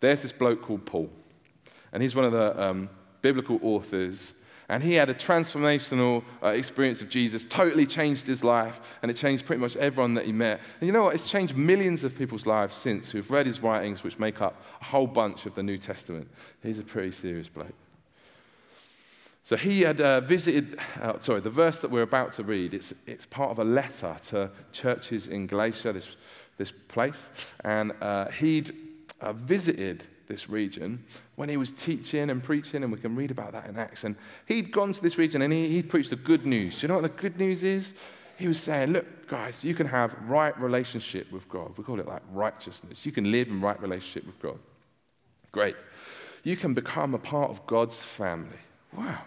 there's 0.00 0.22
this 0.22 0.32
bloke 0.32 0.62
called 0.62 0.84
Paul, 0.84 1.10
and 1.92 2.02
he's 2.02 2.14
one 2.14 2.24
of 2.24 2.32
the 2.32 2.62
um, 2.62 2.90
biblical 3.22 3.58
authors 3.62 4.34
and 4.68 4.82
he 4.82 4.94
had 4.94 5.10
a 5.10 5.14
transformational 5.14 6.24
uh, 6.42 6.48
experience 6.48 7.02
of 7.02 7.08
Jesus, 7.08 7.44
totally 7.44 7.86
changed 7.86 8.26
his 8.26 8.42
life, 8.42 8.80
and 9.02 9.10
it 9.10 9.14
changed 9.14 9.44
pretty 9.44 9.60
much 9.60 9.76
everyone 9.76 10.14
that 10.14 10.24
he 10.24 10.32
met. 10.32 10.60
And 10.80 10.86
you 10.86 10.92
know 10.92 11.04
what? 11.04 11.14
It's 11.14 11.26
changed 11.26 11.56
millions 11.56 12.02
of 12.02 12.16
people's 12.16 12.46
lives 12.46 12.74
since 12.74 13.10
who've 13.10 13.30
read 13.30 13.46
his 13.46 13.60
writings, 13.60 14.02
which 14.02 14.18
make 14.18 14.40
up 14.40 14.62
a 14.80 14.84
whole 14.84 15.06
bunch 15.06 15.44
of 15.46 15.54
the 15.54 15.62
New 15.62 15.76
Testament. 15.76 16.28
He's 16.62 16.78
a 16.78 16.82
pretty 16.82 17.12
serious 17.12 17.48
bloke. 17.48 17.74
So 19.46 19.56
he 19.56 19.82
had 19.82 20.00
uh, 20.00 20.22
visited, 20.22 20.78
uh, 21.02 21.18
sorry, 21.18 21.40
the 21.40 21.50
verse 21.50 21.80
that 21.80 21.90
we're 21.90 22.00
about 22.00 22.32
to 22.34 22.42
read, 22.42 22.72
it's, 22.72 22.94
it's 23.06 23.26
part 23.26 23.50
of 23.50 23.58
a 23.58 23.64
letter 23.64 24.16
to 24.28 24.50
churches 24.72 25.26
in 25.26 25.46
Galatia, 25.46 25.92
this, 25.92 26.16
this 26.56 26.72
place. 26.72 27.30
And 27.64 27.92
uh, 28.00 28.30
he'd 28.30 28.72
uh, 29.20 29.32
visited 29.32 30.04
this 30.26 30.48
region 30.48 31.04
when 31.36 31.48
he 31.48 31.56
was 31.56 31.70
teaching 31.72 32.30
and 32.30 32.42
preaching, 32.42 32.82
and 32.82 32.92
we 32.92 32.98
can 32.98 33.14
read 33.14 33.30
about 33.30 33.52
that 33.52 33.66
in 33.66 33.78
Acts. 33.78 34.04
And 34.04 34.16
he'd 34.46 34.72
gone 34.72 34.92
to 34.92 35.02
this 35.02 35.18
region 35.18 35.42
and 35.42 35.52
he, 35.52 35.68
he 35.68 35.82
preached 35.82 36.10
the 36.10 36.16
good 36.16 36.46
news. 36.46 36.76
Do 36.76 36.82
you 36.82 36.88
know 36.88 37.00
what 37.00 37.02
the 37.02 37.20
good 37.20 37.38
news 37.38 37.62
is? 37.62 37.94
He 38.36 38.48
was 38.48 38.60
saying, 38.60 38.92
Look, 38.92 39.28
guys, 39.28 39.62
you 39.62 39.74
can 39.74 39.86
have 39.86 40.14
right 40.26 40.58
relationship 40.58 41.30
with 41.30 41.48
God. 41.48 41.76
We 41.76 41.84
call 41.84 42.00
it 42.00 42.06
like 42.06 42.22
righteousness. 42.32 43.06
You 43.06 43.12
can 43.12 43.30
live 43.30 43.48
in 43.48 43.60
right 43.60 43.80
relationship 43.80 44.26
with 44.26 44.40
God. 44.40 44.58
Great. 45.52 45.76
You 46.42 46.56
can 46.56 46.74
become 46.74 47.14
a 47.14 47.18
part 47.18 47.50
of 47.50 47.64
God's 47.66 48.04
family. 48.04 48.58
Wow. 48.96 49.20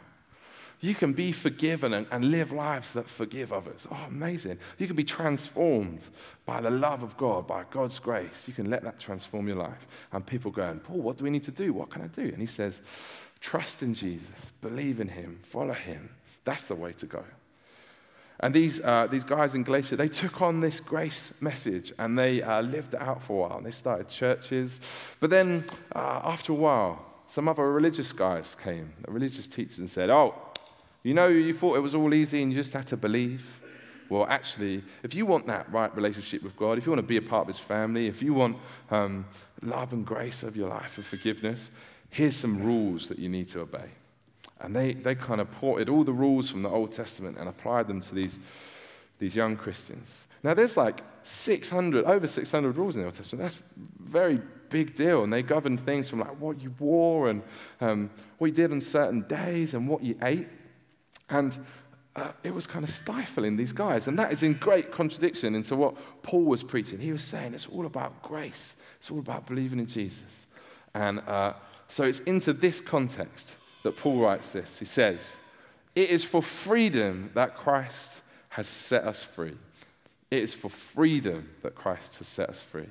You 0.80 0.94
can 0.94 1.14
be 1.14 1.32
forgiven 1.32 1.94
and, 1.94 2.06
and, 2.12 2.30
live 2.30 2.52
lives 2.52 2.94
that 2.94 3.10
forgive 3.10 3.52
others. 3.52 3.88
Oh, 3.92 4.06
amazing. 4.08 4.60
You 4.78 4.86
can 4.86 4.96
be 4.96 5.04
transformed 5.04 6.06
by 6.46 6.62
the 6.62 6.70
love 6.70 7.02
of 7.02 7.18
God, 7.18 7.48
by 7.48 7.64
God's 7.72 7.98
grace. 7.98 8.44
You 8.46 8.54
can 8.54 8.70
let 8.70 8.84
that 8.84 9.00
transform 9.00 9.48
your 9.48 9.58
life. 9.58 9.88
And 10.12 10.24
people 10.24 10.52
going, 10.52 10.80
Paul, 10.80 11.02
what 11.02 11.18
do 11.18 11.24
we 11.24 11.32
need 11.32 11.44
to 11.46 11.52
do? 11.52 11.74
What 11.74 11.90
can 11.90 12.04
I 12.04 12.08
do? 12.08 12.22
And 12.22 12.40
he 12.40 12.46
says, 12.46 12.82
trust 13.40 13.82
in 13.82 13.96
Jesus, 13.96 14.28
believe 14.62 15.00
in 15.00 15.08
him, 15.08 15.40
follow 15.44 15.74
him. 15.74 16.10
That's 16.46 16.66
the 16.66 16.76
way 16.76 16.94
to 16.94 17.08
go. 17.08 17.24
And 18.42 18.54
these, 18.54 18.80
uh, 18.82 19.08
these 19.10 19.24
guys 19.24 19.56
in 19.56 19.64
Galatia, 19.64 19.96
they 19.96 20.08
took 20.08 20.44
on 20.44 20.60
this 20.60 20.80
grace 20.80 21.34
message 21.42 21.92
and 21.98 22.18
they 22.18 22.44
uh, 22.44 22.62
lived 22.62 22.94
it 22.94 23.02
out 23.02 23.24
for 23.24 23.34
a 23.34 23.50
while. 23.50 23.58
And 23.58 23.66
they 23.66 23.72
started 23.72 24.10
churches. 24.10 24.80
But 25.20 25.32
then, 25.32 25.66
uh, 25.96 26.22
after 26.24 26.52
a 26.52 26.56
while, 26.56 27.04
some 27.28 27.50
other 27.50 27.72
religious 27.72 28.14
guys 28.14 28.56
came, 28.64 28.94
religious 29.08 29.48
teachers, 29.48 29.80
and 29.80 29.90
said, 29.90 30.10
Oh, 30.10 30.34
you 31.04 31.14
know, 31.14 31.28
you 31.28 31.54
thought 31.54 31.78
it 31.78 31.82
was 31.82 31.96
all 31.96 32.14
easy 32.14 32.42
and 32.42 32.52
you 32.52 32.58
just 32.58 32.74
had 32.74 32.88
to 32.88 32.98
believe. 32.98 33.46
Well, 34.10 34.26
actually, 34.30 34.84
if 35.04 35.14
you 35.14 35.26
want 35.26 35.48
that 35.48 35.72
right 35.72 35.94
relationship 35.96 36.42
with 36.42 36.56
God, 36.56 36.78
if 36.78 36.86
you 36.86 36.92
want 36.92 37.02
to 37.02 37.08
be 37.08 37.18
a 37.18 37.22
part 37.22 37.42
of 37.42 37.56
His 37.56 37.60
family, 37.60 38.08
if 38.08 38.22
you 38.22 38.34
want 38.34 38.58
um, 38.90 39.26
love 39.62 39.94
and 39.94 40.06
grace 40.06 40.44
of 40.44 40.56
your 40.56 40.70
life 40.70 40.98
and 40.98 41.06
forgiveness, 41.06 41.72
here's 42.10 42.36
some 42.36 42.62
rules 42.62 43.08
that 43.10 43.20
you 43.20 43.30
need 43.30 43.48
to 43.50 43.62
obey. 43.62 43.90
And 44.62 44.76
they, 44.76 44.94
they 44.94 45.14
kind 45.14 45.42
of 45.42 45.52
ported 45.52 45.90
all 45.90 46.04
the 46.04 46.14
rules 46.14 46.50
from 46.50 46.64
the 46.64 46.70
Old 46.70 46.92
Testament 46.92 47.38
and 47.38 47.50
applied 47.50 47.88
them 47.88 48.02
to 48.02 48.16
these, 48.16 48.40
these 49.20 49.36
young 49.36 49.56
Christians. 49.56 50.26
Now, 50.44 50.54
there's 50.54 50.78
like 50.78 51.02
600, 51.24 52.06
over 52.06 52.28
600 52.28 52.78
rules 52.78 52.96
in 52.96 53.02
the 53.02 53.08
Old 53.08 53.16
Testament. 53.16 53.44
That's 53.44 53.60
very 54.00 54.42
big 54.70 54.96
deal. 54.96 55.24
And 55.24 55.32
they 55.32 55.44
governed 55.44 55.86
things 55.86 56.10
from 56.10 56.20
like 56.20 56.40
what 56.40 56.62
you 56.62 56.74
wore 56.80 57.30
and 57.30 57.44
um, 57.82 58.10
what 58.38 58.48
you 58.48 58.54
did 58.54 58.72
on 58.72 58.82
certain 58.82 59.22
days 59.24 59.74
and 59.74 59.88
what 59.88 60.04
you 60.04 60.18
ate. 60.24 60.48
And 61.30 61.58
uh, 62.16 62.32
it 62.44 62.54
was 62.54 62.66
kind 62.66 62.84
of 62.84 62.90
stifling 62.90 63.56
these 63.56 63.72
guys. 63.72 64.08
And 64.08 64.18
that 64.18 64.34
is 64.34 64.44
in 64.44 64.54
great 64.54 64.92
contradiction 64.92 65.54
into 65.56 65.76
what 65.76 65.96
Paul 66.24 66.44
was 66.44 66.64
preaching. 66.64 67.00
He 67.00 67.12
was 67.12 67.24
saying 67.24 67.54
it's 67.54 67.68
all 67.68 67.86
about 67.86 68.22
grace, 68.24 68.76
it's 69.00 69.12
all 69.12 69.20
about 69.20 69.46
believing 69.46 69.80
in 69.80 69.88
Jesus. 69.88 70.48
And 70.94 71.20
uh, 71.22 71.54
so 71.90 72.04
it's 72.04 72.20
into 72.20 72.54
this 72.54 72.82
context 72.82 73.58
that 73.84 73.96
Paul 73.96 74.20
writes 74.20 74.52
this. 74.52 74.80
He 74.80 74.86
says, 74.86 75.38
It 75.96 76.10
is 76.10 76.24
for 76.24 76.42
freedom 76.42 77.30
that 77.36 77.56
Christ 77.56 78.22
has 78.50 78.68
set 78.68 79.04
us 79.04 79.24
free. 79.24 79.56
It 80.32 80.44
is 80.44 80.54
for 80.54 80.70
freedom 80.70 81.48
that 81.62 81.76
Christ 81.76 82.18
has 82.18 82.28
set 82.28 82.50
us 82.50 82.62
free. 82.62 82.90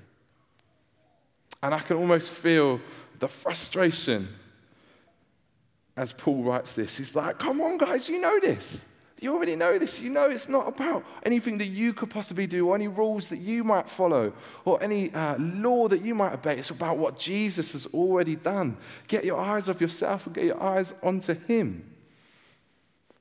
And 1.62 1.75
I 1.75 1.81
can 1.81 1.96
almost 1.96 2.31
feel 2.31 2.81
the 3.18 3.29
frustration 3.29 4.29
as 5.96 6.12
Paul 6.12 6.42
writes 6.42 6.74
this. 6.74 6.96
He's 6.96 7.14
like, 7.14 7.38
come 7.38 7.61
on, 7.61 7.78
guys, 7.78 8.09
you 8.09 8.20
know 8.20 8.38
this. 8.40 8.82
You 9.18 9.32
already 9.32 9.56
know 9.56 9.78
this. 9.78 9.98
You 9.98 10.11
know 10.11 10.28
it's 10.28 10.48
not 10.48 10.68
about 10.68 11.02
anything 11.22 11.56
that 11.59 11.68
you 11.68 11.94
could 11.94 12.11
possibly 12.11 12.46
do 12.46 12.68
or 12.68 12.74
any 12.74 12.87
rules 12.87 13.28
that 13.28 13.38
you 13.38 13.64
might 13.64 13.88
follow 13.88 14.32
or 14.66 14.82
any 14.82 15.12
uh, 15.14 15.37
law 15.38 15.88
that 15.88 16.02
you 16.02 16.14
might 16.14 16.35
obey. 16.35 16.59
It's 16.59 16.68
about 16.68 16.98
what 16.98 17.18
Jesus 17.18 17.72
has 17.72 17.87
already 17.87 18.37
done. 18.37 18.76
Get 19.09 19.24
your 19.24 19.40
eyes 19.40 19.70
off 19.70 19.80
yourself 19.80 20.26
and 20.26 20.35
get 20.35 20.44
your 20.44 20.62
eyes 20.62 20.92
onto 21.02 21.35
Him. 21.46 21.90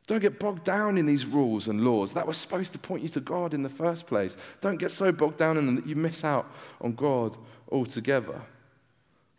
Don't 0.05 0.21
get 0.21 0.37
bogged 0.37 0.65
down 0.65 0.97
in 0.97 1.05
these 1.05 1.25
rules 1.25 1.67
and 1.67 1.83
laws 1.83 2.13
that 2.13 2.27
were 2.27 2.33
supposed 2.33 2.73
to 2.73 2.79
point 2.79 3.01
you 3.01 3.09
to 3.09 3.21
God 3.21 3.53
in 3.53 3.63
the 3.63 3.69
first 3.69 4.05
place. 4.05 4.35
Don't 4.61 4.77
get 4.77 4.91
so 4.91 5.11
bogged 5.11 5.37
down 5.37 5.57
in 5.57 5.65
them 5.65 5.75
that 5.77 5.87
you 5.87 5.95
miss 5.95 6.23
out 6.23 6.45
on 6.81 6.93
God 6.93 7.37
altogether. 7.71 8.39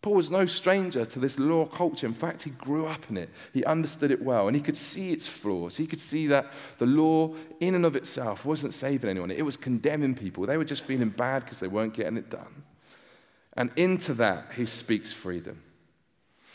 Paul 0.06 0.14
was 0.14 0.30
no 0.30 0.46
stranger 0.46 1.04
to 1.04 1.18
this 1.18 1.36
law 1.36 1.66
culture. 1.66 2.06
In 2.06 2.14
fact, 2.14 2.40
he 2.40 2.50
grew 2.50 2.86
up 2.86 3.10
in 3.10 3.16
it. 3.16 3.28
He 3.52 3.64
understood 3.64 4.12
it 4.12 4.22
well, 4.22 4.46
and 4.46 4.54
he 4.54 4.62
could 4.62 4.76
see 4.76 5.10
its 5.10 5.26
flaws. 5.26 5.76
He 5.76 5.84
could 5.84 5.98
see 5.98 6.28
that 6.28 6.52
the 6.78 6.86
law, 6.86 7.34
in 7.58 7.74
and 7.74 7.84
of 7.84 7.96
itself, 7.96 8.44
wasn't 8.44 8.72
saving 8.72 9.10
anyone, 9.10 9.32
it 9.32 9.44
was 9.44 9.56
condemning 9.56 10.14
people. 10.14 10.46
They 10.46 10.58
were 10.58 10.64
just 10.64 10.84
feeling 10.84 11.08
bad 11.08 11.42
because 11.42 11.58
they 11.58 11.66
weren't 11.66 11.92
getting 11.92 12.16
it 12.16 12.30
done. 12.30 12.62
And 13.56 13.72
into 13.74 14.14
that, 14.14 14.52
he 14.54 14.64
speaks 14.66 15.12
freedom. 15.12 15.60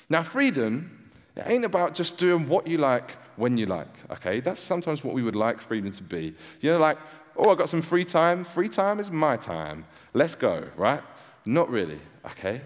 Now, 0.08 0.24
freedom, 0.24 1.12
it 1.36 1.44
ain't 1.46 1.66
about 1.66 1.94
just 1.94 2.18
doing 2.18 2.48
what 2.48 2.68
you 2.68 2.78
like 2.78 3.18
when 3.36 3.58
you 3.58 3.66
like, 3.66 3.94
okay? 4.12 4.40
That's 4.40 4.62
sometimes 4.62 5.04
what 5.04 5.14
we 5.14 5.24
would 5.24 5.36
like 5.36 5.60
freedom 5.60 5.92
to 5.92 6.04
be. 6.04 6.34
You 6.62 6.72
know, 6.72 6.78
like, 6.78 7.00
oh, 7.36 7.52
I 7.52 7.56
got 7.56 7.70
some 7.70 7.82
free 7.82 8.06
time. 8.06 8.46
Free 8.46 8.70
time 8.70 9.02
is 9.02 9.12
my 9.12 9.36
time. 9.36 9.86
Let's 10.14 10.36
go, 10.36 10.64
right? 10.78 11.04
Not 11.44 11.70
really, 11.70 12.00
okay? 12.26 12.62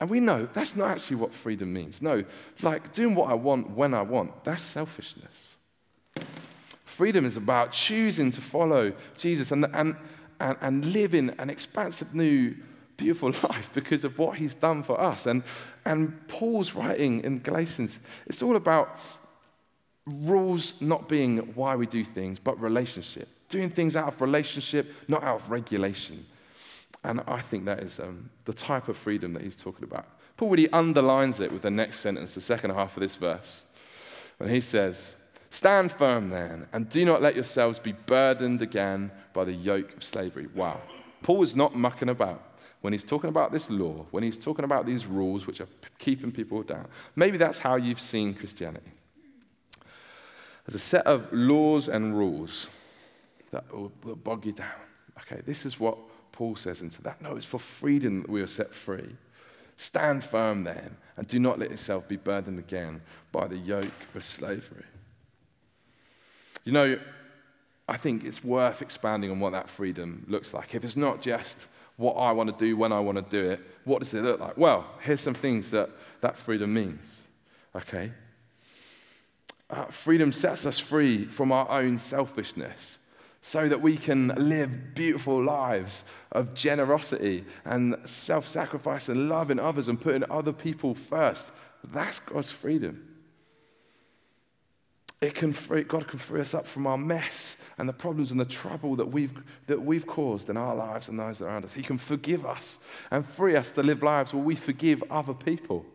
And 0.00 0.08
we 0.08 0.20
know 0.20 0.48
that's 0.52 0.76
not 0.76 0.90
actually 0.90 1.16
what 1.16 1.34
freedom 1.34 1.72
means. 1.72 2.00
No, 2.00 2.24
like 2.62 2.92
doing 2.92 3.14
what 3.14 3.30
I 3.30 3.34
want 3.34 3.70
when 3.70 3.94
I 3.94 4.02
want, 4.02 4.44
that's 4.44 4.62
selfishness. 4.62 5.56
Freedom 6.84 7.26
is 7.26 7.36
about 7.36 7.72
choosing 7.72 8.30
to 8.32 8.40
follow 8.40 8.92
Jesus 9.16 9.50
and, 9.50 9.66
and, 9.74 9.96
and, 10.40 10.56
and 10.60 10.84
live 10.86 11.14
in 11.14 11.30
an 11.38 11.50
expansive, 11.50 12.14
new, 12.14 12.54
beautiful 12.96 13.32
life 13.48 13.70
because 13.74 14.04
of 14.04 14.18
what 14.18 14.36
he's 14.36 14.54
done 14.54 14.82
for 14.82 15.00
us. 15.00 15.26
And, 15.26 15.42
and 15.84 16.26
Paul's 16.28 16.74
writing 16.74 17.24
in 17.24 17.40
Galatians, 17.40 17.98
it's 18.26 18.42
all 18.42 18.56
about 18.56 18.98
rules 20.06 20.74
not 20.80 21.08
being 21.08 21.38
why 21.54 21.76
we 21.76 21.86
do 21.86 22.04
things, 22.04 22.38
but 22.38 22.60
relationship. 22.60 23.28
Doing 23.48 23.70
things 23.70 23.96
out 23.96 24.08
of 24.08 24.20
relationship, 24.20 24.92
not 25.08 25.22
out 25.22 25.40
of 25.40 25.50
regulation. 25.50 26.24
And 27.04 27.22
I 27.26 27.40
think 27.40 27.64
that 27.66 27.80
is 27.80 28.00
um, 28.00 28.28
the 28.44 28.52
type 28.52 28.88
of 28.88 28.96
freedom 28.96 29.32
that 29.34 29.42
he's 29.42 29.56
talking 29.56 29.84
about. 29.84 30.06
Paul 30.36 30.50
really 30.50 30.70
underlines 30.72 31.40
it 31.40 31.52
with 31.52 31.62
the 31.62 31.70
next 31.70 32.00
sentence, 32.00 32.34
the 32.34 32.40
second 32.40 32.70
half 32.70 32.96
of 32.96 33.00
this 33.00 33.16
verse, 33.16 33.64
when 34.38 34.50
he 34.50 34.60
says, 34.60 35.12
Stand 35.50 35.92
firm 35.92 36.28
then, 36.28 36.66
and 36.72 36.88
do 36.88 37.04
not 37.04 37.22
let 37.22 37.34
yourselves 37.34 37.78
be 37.78 37.92
burdened 37.92 38.60
again 38.60 39.10
by 39.32 39.44
the 39.44 39.52
yoke 39.52 39.96
of 39.96 40.04
slavery. 40.04 40.46
Wow. 40.54 40.80
Paul 41.22 41.42
is 41.42 41.56
not 41.56 41.74
mucking 41.74 42.10
about 42.10 42.48
when 42.80 42.92
he's 42.92 43.04
talking 43.04 43.30
about 43.30 43.50
this 43.50 43.70
law, 43.70 44.06
when 44.10 44.22
he's 44.22 44.38
talking 44.38 44.64
about 44.64 44.86
these 44.86 45.06
rules 45.06 45.46
which 45.46 45.60
are 45.60 45.68
keeping 45.98 46.30
people 46.30 46.62
down. 46.62 46.86
Maybe 47.16 47.38
that's 47.38 47.58
how 47.58 47.76
you've 47.76 48.00
seen 48.00 48.34
Christianity. 48.34 48.92
There's 50.66 50.76
a 50.76 50.78
set 50.78 51.06
of 51.06 51.26
laws 51.32 51.88
and 51.88 52.16
rules 52.16 52.68
that 53.50 53.64
will 53.72 53.88
bog 53.88 54.44
you 54.44 54.52
down. 54.52 54.80
Okay, 55.20 55.40
this 55.46 55.64
is 55.64 55.80
what 55.80 55.96
Paul 56.38 56.54
says 56.54 56.82
into 56.82 57.02
that. 57.02 57.20
No, 57.20 57.34
it's 57.34 57.44
for 57.44 57.58
freedom 57.58 58.22
that 58.22 58.30
we 58.30 58.40
are 58.42 58.46
set 58.46 58.72
free. 58.72 59.16
Stand 59.76 60.22
firm 60.22 60.62
then, 60.62 60.96
and 61.16 61.26
do 61.26 61.40
not 61.40 61.58
let 61.58 61.68
yourself 61.68 62.06
be 62.06 62.14
burdened 62.14 62.60
again 62.60 63.00
by 63.32 63.48
the 63.48 63.56
yoke 63.56 64.06
of 64.14 64.24
slavery. 64.24 64.84
You 66.64 66.70
know, 66.70 66.98
I 67.88 67.96
think 67.96 68.22
it's 68.22 68.44
worth 68.44 68.82
expanding 68.82 69.32
on 69.32 69.40
what 69.40 69.50
that 69.50 69.68
freedom 69.68 70.24
looks 70.28 70.54
like. 70.54 70.76
If 70.76 70.84
it's 70.84 70.94
not 70.96 71.20
just 71.20 71.66
what 71.96 72.12
I 72.12 72.30
want 72.30 72.56
to 72.56 72.64
do 72.64 72.76
when 72.76 72.92
I 72.92 73.00
want 73.00 73.18
to 73.18 73.22
do 73.22 73.50
it, 73.50 73.60
what 73.82 73.98
does 73.98 74.14
it 74.14 74.22
look 74.22 74.38
like? 74.38 74.56
Well, 74.56 74.86
here's 75.00 75.20
some 75.20 75.34
things 75.34 75.72
that 75.72 75.90
that 76.20 76.36
freedom 76.36 76.72
means. 76.72 77.24
Okay? 77.74 78.12
Uh, 79.70 79.86
freedom 79.86 80.30
sets 80.30 80.66
us 80.66 80.78
free 80.78 81.24
from 81.24 81.50
our 81.50 81.68
own 81.68 81.98
selfishness 81.98 82.98
so 83.48 83.66
that 83.66 83.80
we 83.80 83.96
can 83.96 84.28
live 84.36 84.94
beautiful 84.94 85.42
lives 85.42 86.04
of 86.32 86.52
generosity 86.52 87.42
and 87.64 87.96
self 88.04 88.46
sacrifice 88.46 89.08
and 89.08 89.30
loving 89.30 89.58
others 89.58 89.88
and 89.88 89.98
putting 89.98 90.22
other 90.30 90.52
people 90.52 90.94
first. 90.94 91.48
That's 91.82 92.20
God's 92.20 92.52
freedom. 92.52 93.08
It 95.22 95.34
can 95.34 95.54
free, 95.54 95.82
God 95.84 96.06
can 96.08 96.18
free 96.18 96.42
us 96.42 96.52
up 96.52 96.66
from 96.66 96.86
our 96.86 96.98
mess 96.98 97.56
and 97.78 97.88
the 97.88 97.94
problems 97.94 98.32
and 98.32 98.38
the 98.38 98.44
trouble 98.44 98.96
that 98.96 99.06
we've, 99.06 99.32
that 99.66 99.80
we've 99.80 100.06
caused 100.06 100.50
in 100.50 100.58
our 100.58 100.76
lives 100.76 101.08
and 101.08 101.18
those 101.18 101.40
around 101.40 101.64
us. 101.64 101.72
He 101.72 101.82
can 101.82 101.96
forgive 101.96 102.44
us 102.44 102.76
and 103.10 103.26
free 103.26 103.56
us 103.56 103.72
to 103.72 103.82
live 103.82 104.02
lives 104.02 104.34
where 104.34 104.44
we 104.44 104.56
forgive 104.56 105.02
other 105.10 105.32
people 105.32 105.86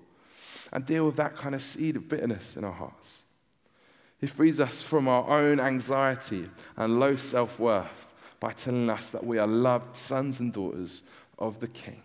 and 0.71 0.87
deal 0.87 1.05
with 1.05 1.17
that 1.17 1.37
kind 1.37 1.53
of 1.53 1.61
seed 1.61 1.97
of 1.97 2.09
bitterness 2.09 2.57
in 2.57 2.63
our 2.63 2.73
hearts. 2.73 3.21
He 4.23 4.27
frees 4.27 4.61
us 4.61 4.81
from 4.81 5.09
our 5.09 5.29
own 5.29 5.59
anxiety 5.59 6.49
and 6.77 6.97
low 6.97 7.17
self 7.17 7.59
worth 7.59 8.07
by 8.39 8.53
telling 8.53 8.89
us 8.89 9.09
that 9.09 9.21
we 9.21 9.37
are 9.37 9.45
loved 9.45 9.97
sons 9.97 10.39
and 10.39 10.53
daughters 10.53 11.03
of 11.39 11.59
the 11.59 11.67
King. 11.67 12.01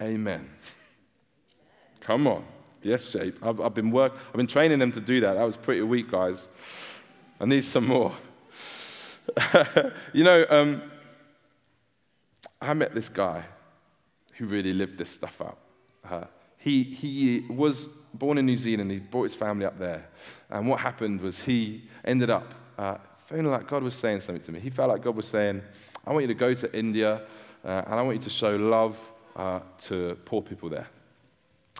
Amen. 0.00 0.48
Come 1.98 2.28
on. 2.28 2.44
Yes, 2.82 3.10
Shape. 3.10 3.44
I've, 3.44 3.60
I've, 3.60 3.74
been 3.74 3.90
work, 3.90 4.12
I've 4.28 4.36
been 4.36 4.46
training 4.46 4.78
them 4.78 4.92
to 4.92 5.00
do 5.00 5.18
that. 5.22 5.34
That 5.34 5.42
was 5.42 5.56
pretty 5.56 5.82
weak, 5.82 6.08
guys. 6.08 6.46
I 7.40 7.46
need 7.46 7.64
some 7.64 7.88
more. 7.88 8.14
you 10.12 10.22
know, 10.22 10.46
um, 10.48 10.82
I 12.60 12.74
met 12.74 12.94
this 12.94 13.08
guy 13.08 13.44
who 14.34 14.46
really 14.46 14.72
lived 14.72 14.98
this 14.98 15.10
stuff 15.10 15.40
out. 15.40 15.58
Uh, 16.08 16.26
he, 16.58 16.84
he 16.84 17.44
was 17.50 17.88
born 18.16 18.38
in 18.38 18.46
New 18.46 18.56
Zealand. 18.56 18.90
He 18.90 18.98
brought 18.98 19.24
his 19.24 19.34
family 19.34 19.64
up 19.64 19.78
there. 19.78 20.06
And 20.50 20.68
what 20.68 20.80
happened 20.80 21.20
was 21.20 21.40
he 21.40 21.84
ended 22.04 22.30
up 22.30 22.54
uh, 22.78 22.96
feeling 23.26 23.46
like 23.46 23.68
God 23.68 23.82
was 23.82 23.94
saying 23.94 24.20
something 24.20 24.42
to 24.44 24.52
me. 24.52 24.60
He 24.60 24.70
felt 24.70 24.88
like 24.88 25.02
God 25.02 25.16
was 25.16 25.26
saying, 25.26 25.62
I 26.06 26.12
want 26.12 26.22
you 26.22 26.28
to 26.28 26.34
go 26.34 26.54
to 26.54 26.78
India 26.78 27.22
uh, 27.64 27.82
and 27.86 27.94
I 27.94 28.02
want 28.02 28.16
you 28.18 28.22
to 28.22 28.30
show 28.30 28.56
love 28.56 28.98
uh, 29.34 29.60
to 29.80 30.16
poor 30.24 30.42
people 30.42 30.68
there. 30.68 30.86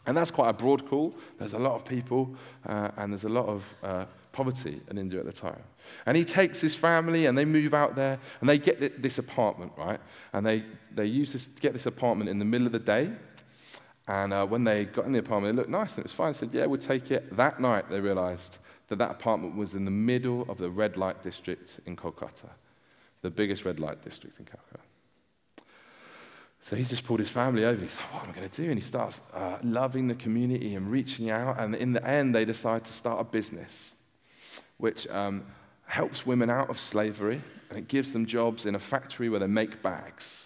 And 0.06 0.16
that's 0.16 0.30
quite 0.30 0.50
a 0.50 0.52
broad 0.52 0.86
call. 0.88 1.14
There's 1.38 1.54
a 1.54 1.58
lot 1.58 1.74
of 1.74 1.84
people, 1.84 2.34
uh, 2.66 2.90
and 2.96 3.12
there's 3.12 3.24
a 3.24 3.28
lot 3.28 3.46
of 3.46 3.64
uh, 3.82 4.04
poverty 4.30 4.80
in 4.88 4.98
India 4.98 5.18
at 5.18 5.26
the 5.26 5.32
time. 5.32 5.60
And 6.06 6.16
he 6.16 6.24
takes 6.24 6.60
his 6.60 6.76
family, 6.76 7.26
and 7.26 7.36
they 7.36 7.44
move 7.44 7.74
out 7.74 7.96
there, 7.96 8.18
and 8.40 8.48
they 8.48 8.58
get 8.58 9.02
this 9.02 9.18
apartment, 9.18 9.72
right? 9.76 9.98
And 10.32 10.46
they, 10.46 10.64
they 10.94 11.06
use 11.06 11.32
this, 11.32 11.48
to 11.48 11.60
get 11.60 11.72
this 11.72 11.86
apartment 11.86 12.30
in 12.30 12.38
the 12.38 12.44
middle 12.44 12.66
of 12.66 12.72
the 12.72 12.78
day. 12.78 13.10
And 14.08 14.32
uh, 14.32 14.46
when 14.46 14.64
they 14.64 14.84
got 14.84 15.04
in 15.04 15.12
the 15.12 15.18
apartment, 15.18 15.54
it 15.54 15.56
looked 15.56 15.70
nice, 15.70 15.96
and 15.96 16.00
it 16.00 16.04
was 16.04 16.12
fine. 16.12 16.32
They 16.32 16.38
said, 16.38 16.50
yeah, 16.52 16.66
we'll 16.66 16.80
take 16.80 17.10
it. 17.10 17.36
That 17.36 17.60
night, 17.60 17.90
they 17.90 18.00
realized 18.00 18.58
that 18.88 18.96
that 18.96 19.10
apartment 19.10 19.56
was 19.56 19.74
in 19.74 19.84
the 19.84 19.90
middle 19.90 20.46
of 20.48 20.58
the 20.58 20.70
red 20.70 20.96
light 20.96 21.22
district 21.22 21.80
in 21.86 21.96
Kolkata, 21.96 22.50
the 23.22 23.30
biggest 23.30 23.64
red 23.64 23.80
light 23.80 24.02
district 24.02 24.38
in 24.38 24.44
Calcutta. 24.44 24.80
So 26.60 26.76
he's 26.76 26.88
just 26.88 27.04
pulled 27.04 27.20
his 27.20 27.28
family 27.28 27.64
over. 27.64 27.80
He's 27.80 27.96
like, 27.96 28.14
What 28.14 28.24
am 28.24 28.30
I 28.30 28.32
going 28.32 28.48
to 28.48 28.62
do? 28.62 28.68
And 28.68 28.78
he 28.78 28.84
starts 28.84 29.20
uh, 29.34 29.58
loving 29.62 30.08
the 30.08 30.14
community 30.14 30.74
and 30.74 30.90
reaching 30.90 31.30
out. 31.30 31.60
And 31.60 31.74
in 31.74 31.92
the 31.92 32.04
end, 32.04 32.34
they 32.34 32.44
decide 32.44 32.84
to 32.84 32.92
start 32.92 33.20
a 33.20 33.24
business 33.24 33.94
which 34.78 35.06
um, 35.08 35.44
helps 35.86 36.26
women 36.26 36.50
out 36.50 36.68
of 36.68 36.78
slavery 36.78 37.40
and 37.70 37.78
it 37.78 37.88
gives 37.88 38.12
them 38.12 38.26
jobs 38.26 38.66
in 38.66 38.74
a 38.74 38.78
factory 38.78 39.28
where 39.28 39.40
they 39.40 39.46
make 39.46 39.82
bags 39.82 40.45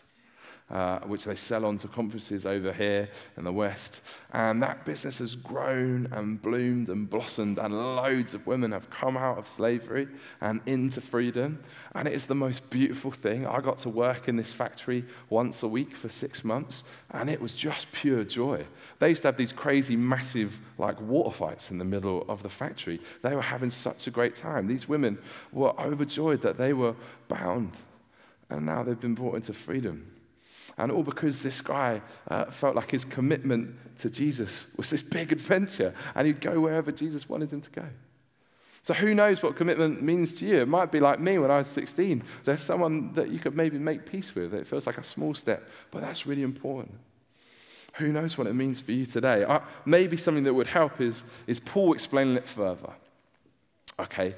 uh, 0.71 1.01
which 1.01 1.25
they 1.25 1.35
sell 1.35 1.65
on 1.65 1.77
to 1.79 1.89
conferences 1.89 2.47
over 2.47 2.73
here 2.73 3.09
in 3.37 3.45
the 3.45 3.53
West. 3.53 4.03
And 4.33 4.63
that 4.63 4.85
business 4.85 5.19
has 5.19 5.35
grown 5.35 6.09
and 6.13 6.41
bloomed 6.41 6.89
and 6.89 7.11
blossomed, 7.11 7.59
and 7.59 7.75
loads 7.75 8.35
of 8.35 8.47
women 8.47 8.71
have 8.71 8.89
come 8.89 9.17
out 9.17 9.37
of 9.39 9.49
slavery 9.49 10.07
and 10.41 10.61
into 10.67 11.01
freedom. 11.01 11.59
And 11.97 12.07
it 12.07 12.15
is 12.15 12.25
the 12.25 12.35
most 12.37 12.71
beautiful 12.71 13.11
thing. 13.11 13.47
I 13.47 13.61
got 13.61 13.79
to 13.79 13.89
work 13.89 14.29
in 14.29 14.37
this 14.37 14.53
factory 14.53 15.05
once 15.29 15.65
a 15.65 15.69
week 15.69 15.97
for 15.97 16.09
six 16.09 16.45
months, 16.45 16.85
and 17.11 17.29
it 17.29 17.41
was 17.41 17.55
just 17.55 17.91
pure 17.91 18.23
joy. 18.23 18.65
They 19.01 19.09
used 19.09 19.23
to 19.23 19.29
have 19.29 19.37
these 19.37 19.53
crazy, 19.53 19.97
massive, 19.97 20.61
like 20.79 21.01
water 21.01 21.37
fights 21.37 21.73
in 21.73 21.79
the 21.79 21.85
middle 21.85 22.25
of 22.29 22.43
the 22.45 22.49
factory. 22.49 23.01
They 23.23 23.35
were 23.35 23.43
having 23.43 23.71
such 23.71 24.07
a 24.07 24.11
great 24.11 24.37
time. 24.37 24.69
These 24.69 24.89
women 24.89 25.19
were 25.53 25.79
overjoyed 25.81 26.43
that 26.43 26.59
they 26.59 26.75
were 26.75 26.95
bound, 27.27 27.73
and 28.51 28.65
now 28.65 28.85
they've 28.85 29.01
been 29.01 29.17
brought 29.17 29.35
into 29.35 29.53
freedom. 29.53 30.07
And 30.81 30.91
all 30.91 31.03
because 31.03 31.41
this 31.41 31.61
guy 31.61 32.01
uh, 32.29 32.47
felt 32.47 32.75
like 32.75 32.91
his 32.91 33.05
commitment 33.05 33.77
to 33.99 34.09
Jesus 34.09 34.65
was 34.77 34.89
this 34.89 35.03
big 35.03 35.31
adventure, 35.31 35.95
and 36.15 36.27
he'd 36.27 36.41
go 36.41 36.59
wherever 36.59 36.91
Jesus 36.91 37.29
wanted 37.29 37.53
him 37.53 37.61
to 37.61 37.71
go. 37.71 37.85
So, 38.83 38.95
who 38.95 39.15
knows 39.15 39.43
what 39.43 39.57
commitment 39.57 40.03
means 40.03 40.33
to 40.37 40.47
you? 40.47 40.61
It 40.61 40.69
might 40.69 40.91
be 40.91 40.99
like 40.99 41.21
me 41.21 41.37
when 41.37 41.51
I 41.51 41.59
was 41.59 41.69
16. 41.69 42.23
There's 42.45 42.63
someone 42.63 43.13
that 43.13 43.29
you 43.29 43.39
could 43.39 43.55
maybe 43.55 43.79
make 43.79 44.07
peace 44.07 44.35
with. 44.35 44.55
It 44.55 44.67
feels 44.67 44.87
like 44.87 44.97
a 44.97 45.05
small 45.05 45.35
step, 45.35 45.69
but 45.91 46.01
that's 46.01 46.25
really 46.25 46.43
important. 46.43 46.95
Who 47.95 48.09
knows 48.11 48.39
what 48.39 48.47
it 48.47 48.55
means 48.55 48.81
for 48.81 48.93
you 48.93 49.05
today? 49.05 49.45
Uh, 49.45 49.61
maybe 49.85 50.17
something 50.17 50.45
that 50.45 50.55
would 50.55 50.67
help 50.67 51.03
is, 51.03 51.25
is 51.47 51.61
Paul 51.61 51.93
explaining 51.93 52.37
it 52.37 52.49
further. 52.49 52.91
Okay, 53.99 54.35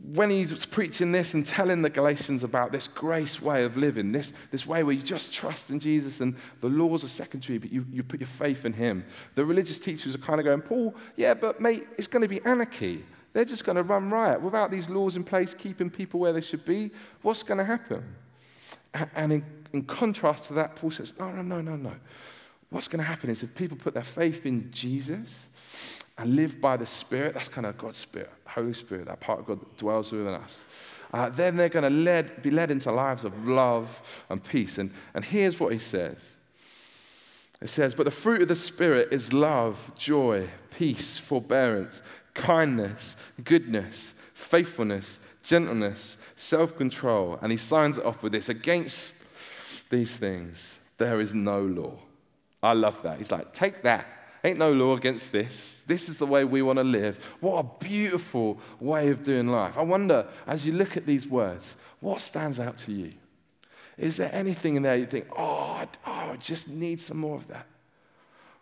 when 0.00 0.30
he's 0.30 0.64
preaching 0.64 1.10
this 1.10 1.34
and 1.34 1.44
telling 1.44 1.82
the 1.82 1.90
Galatians 1.90 2.44
about 2.44 2.70
this 2.70 2.86
grace 2.86 3.42
way 3.42 3.64
of 3.64 3.76
living, 3.76 4.12
this, 4.12 4.32
this 4.52 4.64
way 4.64 4.84
where 4.84 4.94
you 4.94 5.02
just 5.02 5.32
trust 5.32 5.70
in 5.70 5.80
Jesus 5.80 6.20
and 6.20 6.36
the 6.60 6.68
laws 6.68 7.02
are 7.02 7.08
secondary, 7.08 7.58
but 7.58 7.72
you, 7.72 7.84
you 7.90 8.04
put 8.04 8.20
your 8.20 8.28
faith 8.28 8.64
in 8.64 8.72
him, 8.72 9.04
the 9.34 9.44
religious 9.44 9.78
teachers 9.78 10.14
are 10.14 10.18
kind 10.18 10.38
of 10.38 10.44
going, 10.44 10.62
Paul, 10.62 10.94
yeah, 11.16 11.34
but 11.34 11.60
mate, 11.60 11.86
it's 11.98 12.06
going 12.06 12.22
to 12.22 12.28
be 12.28 12.40
anarchy. 12.44 13.04
They're 13.32 13.44
just 13.44 13.64
going 13.64 13.76
to 13.76 13.82
run 13.82 14.08
riot. 14.10 14.40
Without 14.40 14.70
these 14.70 14.88
laws 14.88 15.16
in 15.16 15.24
place, 15.24 15.52
keeping 15.52 15.90
people 15.90 16.20
where 16.20 16.32
they 16.32 16.40
should 16.40 16.64
be, 16.64 16.90
what's 17.22 17.42
going 17.42 17.58
to 17.58 17.64
happen? 17.64 18.04
And 19.16 19.32
in, 19.32 19.44
in 19.72 19.84
contrast 19.84 20.44
to 20.44 20.54
that, 20.54 20.76
Paul 20.76 20.92
says, 20.92 21.14
no, 21.18 21.30
no, 21.30 21.42
no, 21.42 21.60
no, 21.60 21.76
no. 21.76 21.92
What's 22.70 22.88
going 22.88 22.98
to 22.98 23.04
happen 23.04 23.30
is 23.30 23.42
if 23.42 23.54
people 23.54 23.76
put 23.76 23.94
their 23.94 24.02
faith 24.04 24.46
in 24.46 24.70
Jesus 24.70 25.48
and 26.18 26.36
live 26.36 26.60
by 26.60 26.76
the 26.76 26.86
Spirit, 26.86 27.34
that's 27.34 27.48
kind 27.48 27.66
of 27.66 27.78
God's 27.78 27.98
Spirit 27.98 28.30
Holy 28.48 28.72
Spirit, 28.72 29.06
that 29.06 29.20
part 29.20 29.40
of 29.40 29.46
God 29.46 29.60
that 29.60 29.76
dwells 29.76 30.10
within 30.10 30.34
us, 30.34 30.64
uh, 31.12 31.28
then 31.28 31.56
they're 31.56 31.68
going 31.68 31.90
to 31.90 32.24
be 32.42 32.50
led 32.50 32.70
into 32.70 32.90
lives 32.90 33.24
of 33.24 33.46
love 33.46 34.00
and 34.28 34.42
peace. 34.42 34.78
And, 34.78 34.90
and 35.14 35.24
here's 35.24 35.60
what 35.60 35.72
he 35.72 35.78
says 35.78 36.36
It 37.60 37.70
says, 37.70 37.94
But 37.94 38.04
the 38.04 38.10
fruit 38.10 38.42
of 38.42 38.48
the 38.48 38.56
Spirit 38.56 39.08
is 39.12 39.32
love, 39.32 39.78
joy, 39.96 40.48
peace, 40.76 41.18
forbearance, 41.18 42.02
kindness, 42.34 43.16
goodness, 43.44 44.14
faithfulness, 44.34 45.20
gentleness, 45.42 46.16
self 46.36 46.76
control. 46.76 47.38
And 47.42 47.52
he 47.52 47.58
signs 47.58 47.98
it 47.98 48.04
off 48.04 48.22
with 48.22 48.32
this 48.32 48.48
against 48.48 49.14
these 49.90 50.16
things, 50.16 50.76
there 50.98 51.20
is 51.20 51.32
no 51.32 51.62
law. 51.62 51.98
I 52.62 52.72
love 52.72 53.00
that. 53.02 53.18
He's 53.18 53.30
like, 53.30 53.54
take 53.54 53.82
that 53.84 54.17
Ain't 54.44 54.58
no 54.58 54.72
law 54.72 54.96
against 54.96 55.32
this. 55.32 55.82
This 55.86 56.08
is 56.08 56.18
the 56.18 56.26
way 56.26 56.44
we 56.44 56.62
want 56.62 56.78
to 56.78 56.84
live. 56.84 57.22
What 57.40 57.58
a 57.58 57.84
beautiful 57.84 58.60
way 58.78 59.08
of 59.08 59.24
doing 59.24 59.48
life. 59.48 59.76
I 59.76 59.82
wonder, 59.82 60.26
as 60.46 60.64
you 60.64 60.72
look 60.72 60.96
at 60.96 61.06
these 61.06 61.26
words, 61.26 61.74
what 62.00 62.22
stands 62.22 62.60
out 62.60 62.78
to 62.78 62.92
you? 62.92 63.10
Is 63.96 64.16
there 64.16 64.30
anything 64.32 64.76
in 64.76 64.82
there 64.82 64.96
you 64.96 65.06
think, 65.06 65.26
oh, 65.36 65.84
oh 66.06 66.12
I 66.12 66.36
just 66.36 66.68
need 66.68 67.00
some 67.00 67.16
more 67.16 67.36
of 67.36 67.48
that? 67.48 67.66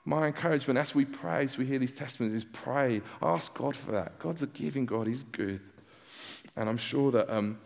My 0.07 0.29
encouragement 0.29 0.79
as 0.79 0.95
we 0.95 1.05
pray, 1.05 1.45
as 1.45 1.59
we 1.59 1.67
hear 1.67 1.79
these 1.79 1.95
testimonies, 1.95 2.37
is 2.37 2.45
pray. 2.45 3.03
Ask 3.21 3.53
God 3.53 3.77
for 3.77 3.93
that. 3.93 4.19
God's 4.19 4.43
a 4.43 4.47
giving 4.47 4.87
God, 4.87 5.07
He's 5.07 5.25
good. 5.25 5.61
And 6.57 6.69
I'm 6.69 6.79
sure 6.79 7.11
that 7.11 7.29
um, 7.29 7.59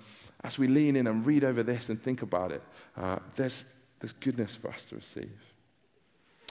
as 0.43 0.59
we 0.59 0.67
lean 0.67 0.97
in 0.97 1.07
and 1.07 1.25
read 1.25 1.45
over 1.45 1.63
this 1.63 1.91
and 1.91 2.03
think 2.03 2.23
about 2.23 2.51
it, 2.51 2.63
uh, 2.97 3.19
there's, 3.37 3.65
there's 4.01 4.13
goodness 4.15 4.57
for 4.57 4.69
us 4.71 4.87
to 4.87 4.97
receive. 4.97 5.31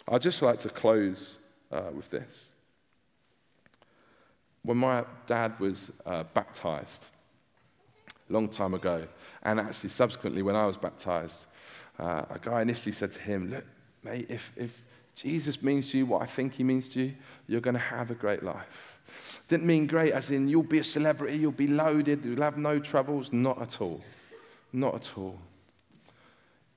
I'd 0.08 0.22
just 0.22 0.41
like 0.41 0.60
to 0.60 0.69
close 0.69 1.38
uh, 1.72 1.84
with 1.94 2.10
this. 2.10 2.50
When 4.64 4.78
my 4.78 5.06
dad 5.26 5.60
was 5.60 5.92
uh, 6.06 6.24
baptized, 6.34 7.06
a 8.30 8.34
long 8.34 8.50
time 8.50 8.74
ago, 8.74 9.08
and 9.44 9.60
actually 9.60 9.90
subsequently 9.90 10.42
when 10.42 10.56
I 10.56 10.66
was 10.66 10.78
baptized, 10.78 11.46
uh, 11.98 12.26
a 12.30 12.40
guy 12.42 12.62
initially 12.62 12.92
said 12.92 13.12
to 13.12 13.20
him, 13.20 13.50
Look, 13.50 13.66
mate, 14.04 14.28
if, 14.30 14.52
if 14.56 14.82
Jesus 15.16 15.62
means 15.62 15.92
to 15.92 15.98
you 15.98 16.06
what 16.06 16.22
I 16.22 16.26
think 16.26 16.54
he 16.54 16.64
means 16.64 16.88
to 16.90 17.02
you, 17.02 17.14
you're 17.48 17.62
going 17.62 17.74
to 17.74 17.80
have 17.80 18.12
a 18.12 18.16
great 18.16 18.44
life. 18.44 19.00
Didn't 19.48 19.66
mean 19.66 19.88
great 19.88 20.14
as 20.14 20.30
in 20.30 20.48
you'll 20.48 20.64
be 20.64 20.80
a 20.80 20.84
celebrity, 20.84 21.38
you'll 21.38 21.52
be 21.52 21.68
loaded, 21.68 22.24
you'll 22.24 22.42
have 22.42 22.58
no 22.58 22.80
troubles. 22.80 23.34
Not 23.34 23.62
at 23.62 23.82
all. 23.82 24.02
Not 24.72 24.96
at 24.96 25.18
all. 25.18 25.40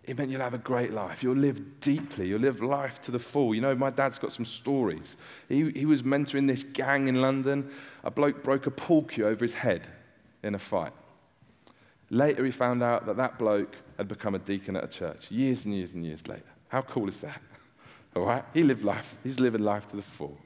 It 0.04 0.18
meant 0.18 0.30
you'll 0.30 0.40
have 0.40 0.54
a 0.54 0.58
great 0.58 0.92
life. 0.92 1.22
You'll 1.22 1.36
live 1.36 1.80
deeply. 1.80 2.26
You'll 2.26 2.40
live 2.40 2.60
life 2.60 3.00
to 3.02 3.12
the 3.12 3.20
full. 3.20 3.54
You 3.54 3.60
know, 3.60 3.74
my 3.74 3.90
dad's 3.90 4.18
got 4.18 4.32
some 4.32 4.44
stories. 4.44 5.16
He, 5.48 5.70
he 5.70 5.86
was 5.86 6.02
mentoring 6.02 6.48
this 6.48 6.64
gang 6.64 7.06
in 7.06 7.20
London. 7.20 7.70
A 8.02 8.10
bloke 8.10 8.42
broke 8.42 8.66
a 8.66 8.70
pool 8.70 9.04
cue 9.04 9.26
over 9.26 9.44
his 9.44 9.54
head 9.54 9.86
in 10.42 10.56
a 10.56 10.58
fight. 10.58 10.92
Later, 12.10 12.44
he 12.44 12.50
found 12.50 12.82
out 12.82 13.06
that 13.06 13.16
that 13.16 13.38
bloke 13.38 13.76
had 13.96 14.08
become 14.08 14.34
a 14.34 14.40
deacon 14.40 14.76
at 14.76 14.84
a 14.84 14.88
church, 14.88 15.30
years 15.30 15.64
and 15.64 15.74
years 15.74 15.92
and 15.92 16.04
years 16.04 16.26
later. 16.26 16.42
How 16.68 16.82
cool 16.82 17.08
is 17.08 17.20
that? 17.20 17.40
All 18.16 18.24
right? 18.24 18.44
He 18.52 18.64
lived 18.64 18.82
life. 18.82 19.14
He's 19.22 19.38
living 19.38 19.62
life 19.62 19.88
to 19.90 19.96
the 19.96 20.02
full. 20.02 20.36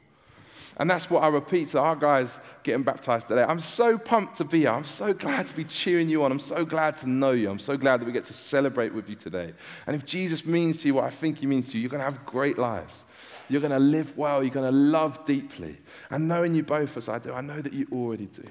And 0.79 0.91
that's 0.91 1.09
what 1.09 1.23
I 1.23 1.29
repeat 1.29 1.69
to 1.69 1.81
our 1.81 1.97
guys 1.97 2.39
getting 2.62 2.83
baptized 2.83 3.29
today. 3.29 3.43
I'm 3.43 3.61
so 3.61 3.97
pumped 3.97 4.37
to 4.37 4.45
be 4.45 4.61
here. 4.61 4.71
I'm 4.71 4.85
so 4.85 5.15
glad 5.15 5.47
to 5.47 5.57
be 5.57 5.65
cheering 5.65 6.09
you 6.09 6.23
on. 6.23 6.31
I'm 6.31 6.39
so 6.39 6.67
glad 6.67 6.99
to 6.99 7.09
know 7.09 7.31
you. 7.31 7.51
I'm 7.51 7.59
so 7.59 7.79
glad 7.79 8.01
that 8.01 8.05
we 8.05 8.12
get 8.12 8.27
to 8.27 8.35
celebrate 8.35 8.93
with 8.93 9.09
you 9.09 9.15
today. 9.15 9.55
And 9.87 9.97
if 9.97 10.05
Jesus 10.05 10.45
means 10.45 10.79
to 10.83 10.89
you 10.89 10.95
what 10.95 11.05
I 11.05 11.11
think 11.11 11.39
he 11.39 11.47
means 11.47 11.71
to 11.71 11.77
you, 11.77 11.81
you're 11.81 11.91
going 11.91 12.05
to 12.05 12.11
have 12.11 12.27
great 12.27 12.59
lives. 12.59 13.05
You're 13.49 13.62
going 13.62 13.73
to 13.73 13.79
live 13.79 14.17
well. 14.19 14.43
You're 14.43 14.53
going 14.53 14.71
to 14.71 14.79
love 14.79 15.25
deeply. 15.25 15.79
And 16.11 16.29
knowing 16.29 16.55
you 16.55 16.62
both 16.62 16.97
as 16.99 17.09
I 17.09 17.21
do, 17.21 17.33
I 17.33 17.41
know 17.41 17.62
that 17.62 17.73
you 17.73 17.87
already 17.91 18.27
do. 18.27 18.45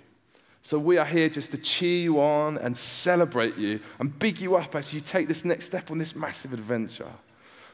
So 0.63 0.79
we 0.79 0.97
are 0.97 1.05
here 1.05 1.29
just 1.29 1.51
to 1.51 1.59
cheer 1.59 2.01
you 2.01 2.19
on 2.19 2.57
and 2.57 2.75
celebrate 2.75 3.55
you 3.55 3.79
and 3.99 4.17
big 4.17 4.39
you 4.39 4.55
up 4.55 4.73
as 4.73 4.95
you 4.95 4.99
take 4.99 5.27
this 5.27 5.45
next 5.45 5.67
step 5.67 5.91
on 5.91 5.99
this 5.99 6.15
massive 6.15 6.53
adventure. 6.53 7.11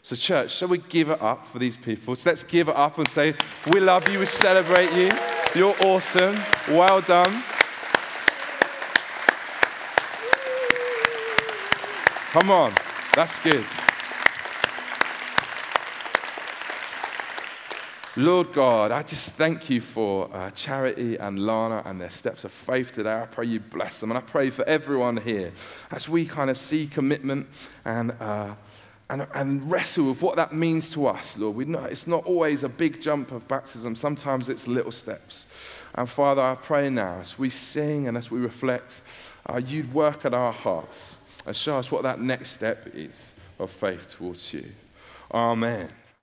So, 0.03 0.15
church, 0.15 0.55
shall 0.55 0.67
we 0.67 0.79
give 0.79 1.09
it 1.09 1.21
up 1.21 1.45
for 1.47 1.59
these 1.59 1.77
people? 1.77 2.15
So 2.15 2.29
let's 2.29 2.43
give 2.43 2.69
it 2.69 2.75
up 2.75 2.97
and 2.97 3.07
say, 3.09 3.35
We 3.71 3.79
love 3.79 4.09
you, 4.09 4.19
we 4.19 4.25
celebrate 4.25 4.91
you. 4.93 5.11
You're 5.53 5.75
awesome. 5.85 6.39
Well 6.69 7.01
done. 7.01 7.43
Come 12.31 12.49
on, 12.49 12.73
that's 13.13 13.37
good. 13.39 13.65
Lord 18.17 18.53
God, 18.53 18.91
I 18.91 19.03
just 19.03 19.35
thank 19.35 19.69
you 19.69 19.81
for 19.81 20.33
uh, 20.35 20.49
Charity 20.51 21.17
and 21.17 21.45
Lana 21.45 21.83
and 21.85 22.01
their 22.01 22.09
steps 22.09 22.43
of 22.43 22.51
faith 22.51 22.91
today. 22.91 23.21
I 23.21 23.25
pray 23.25 23.45
you 23.45 23.59
bless 23.59 23.99
them. 23.99 24.11
And 24.11 24.17
I 24.17 24.21
pray 24.21 24.49
for 24.49 24.63
everyone 24.65 25.17
here 25.17 25.51
as 25.91 26.09
we 26.09 26.25
kind 26.25 26.49
of 26.49 26.57
see 26.57 26.87
commitment 26.87 27.47
and, 27.85 28.11
uh, 28.19 28.55
and, 29.11 29.27
and 29.33 29.69
wrestle 29.69 30.09
with 30.09 30.21
what 30.21 30.37
that 30.37 30.53
means 30.53 30.89
to 30.91 31.05
us, 31.05 31.37
Lord. 31.37 31.69
It's 31.91 32.07
not 32.07 32.25
always 32.25 32.63
a 32.63 32.69
big 32.69 33.01
jump 33.01 33.31
of 33.31 33.45
baptism, 33.47 33.95
sometimes 33.95 34.47
it's 34.47 34.67
little 34.67 34.91
steps. 34.91 35.45
And 35.95 36.09
Father, 36.09 36.41
I 36.41 36.55
pray 36.55 36.89
now 36.89 37.19
as 37.19 37.37
we 37.37 37.49
sing 37.49 38.07
and 38.07 38.17
as 38.17 38.31
we 38.31 38.39
reflect, 38.39 39.01
uh, 39.47 39.57
you'd 39.57 39.93
work 39.93 40.23
at 40.23 40.33
our 40.33 40.53
hearts 40.53 41.17
and 41.45 41.55
show 41.55 41.77
us 41.77 41.91
what 41.91 42.03
that 42.03 42.21
next 42.21 42.51
step 42.51 42.87
is 42.93 43.33
of 43.59 43.69
faith 43.69 44.15
towards 44.17 44.53
you. 44.53 44.71
Amen. 45.33 45.89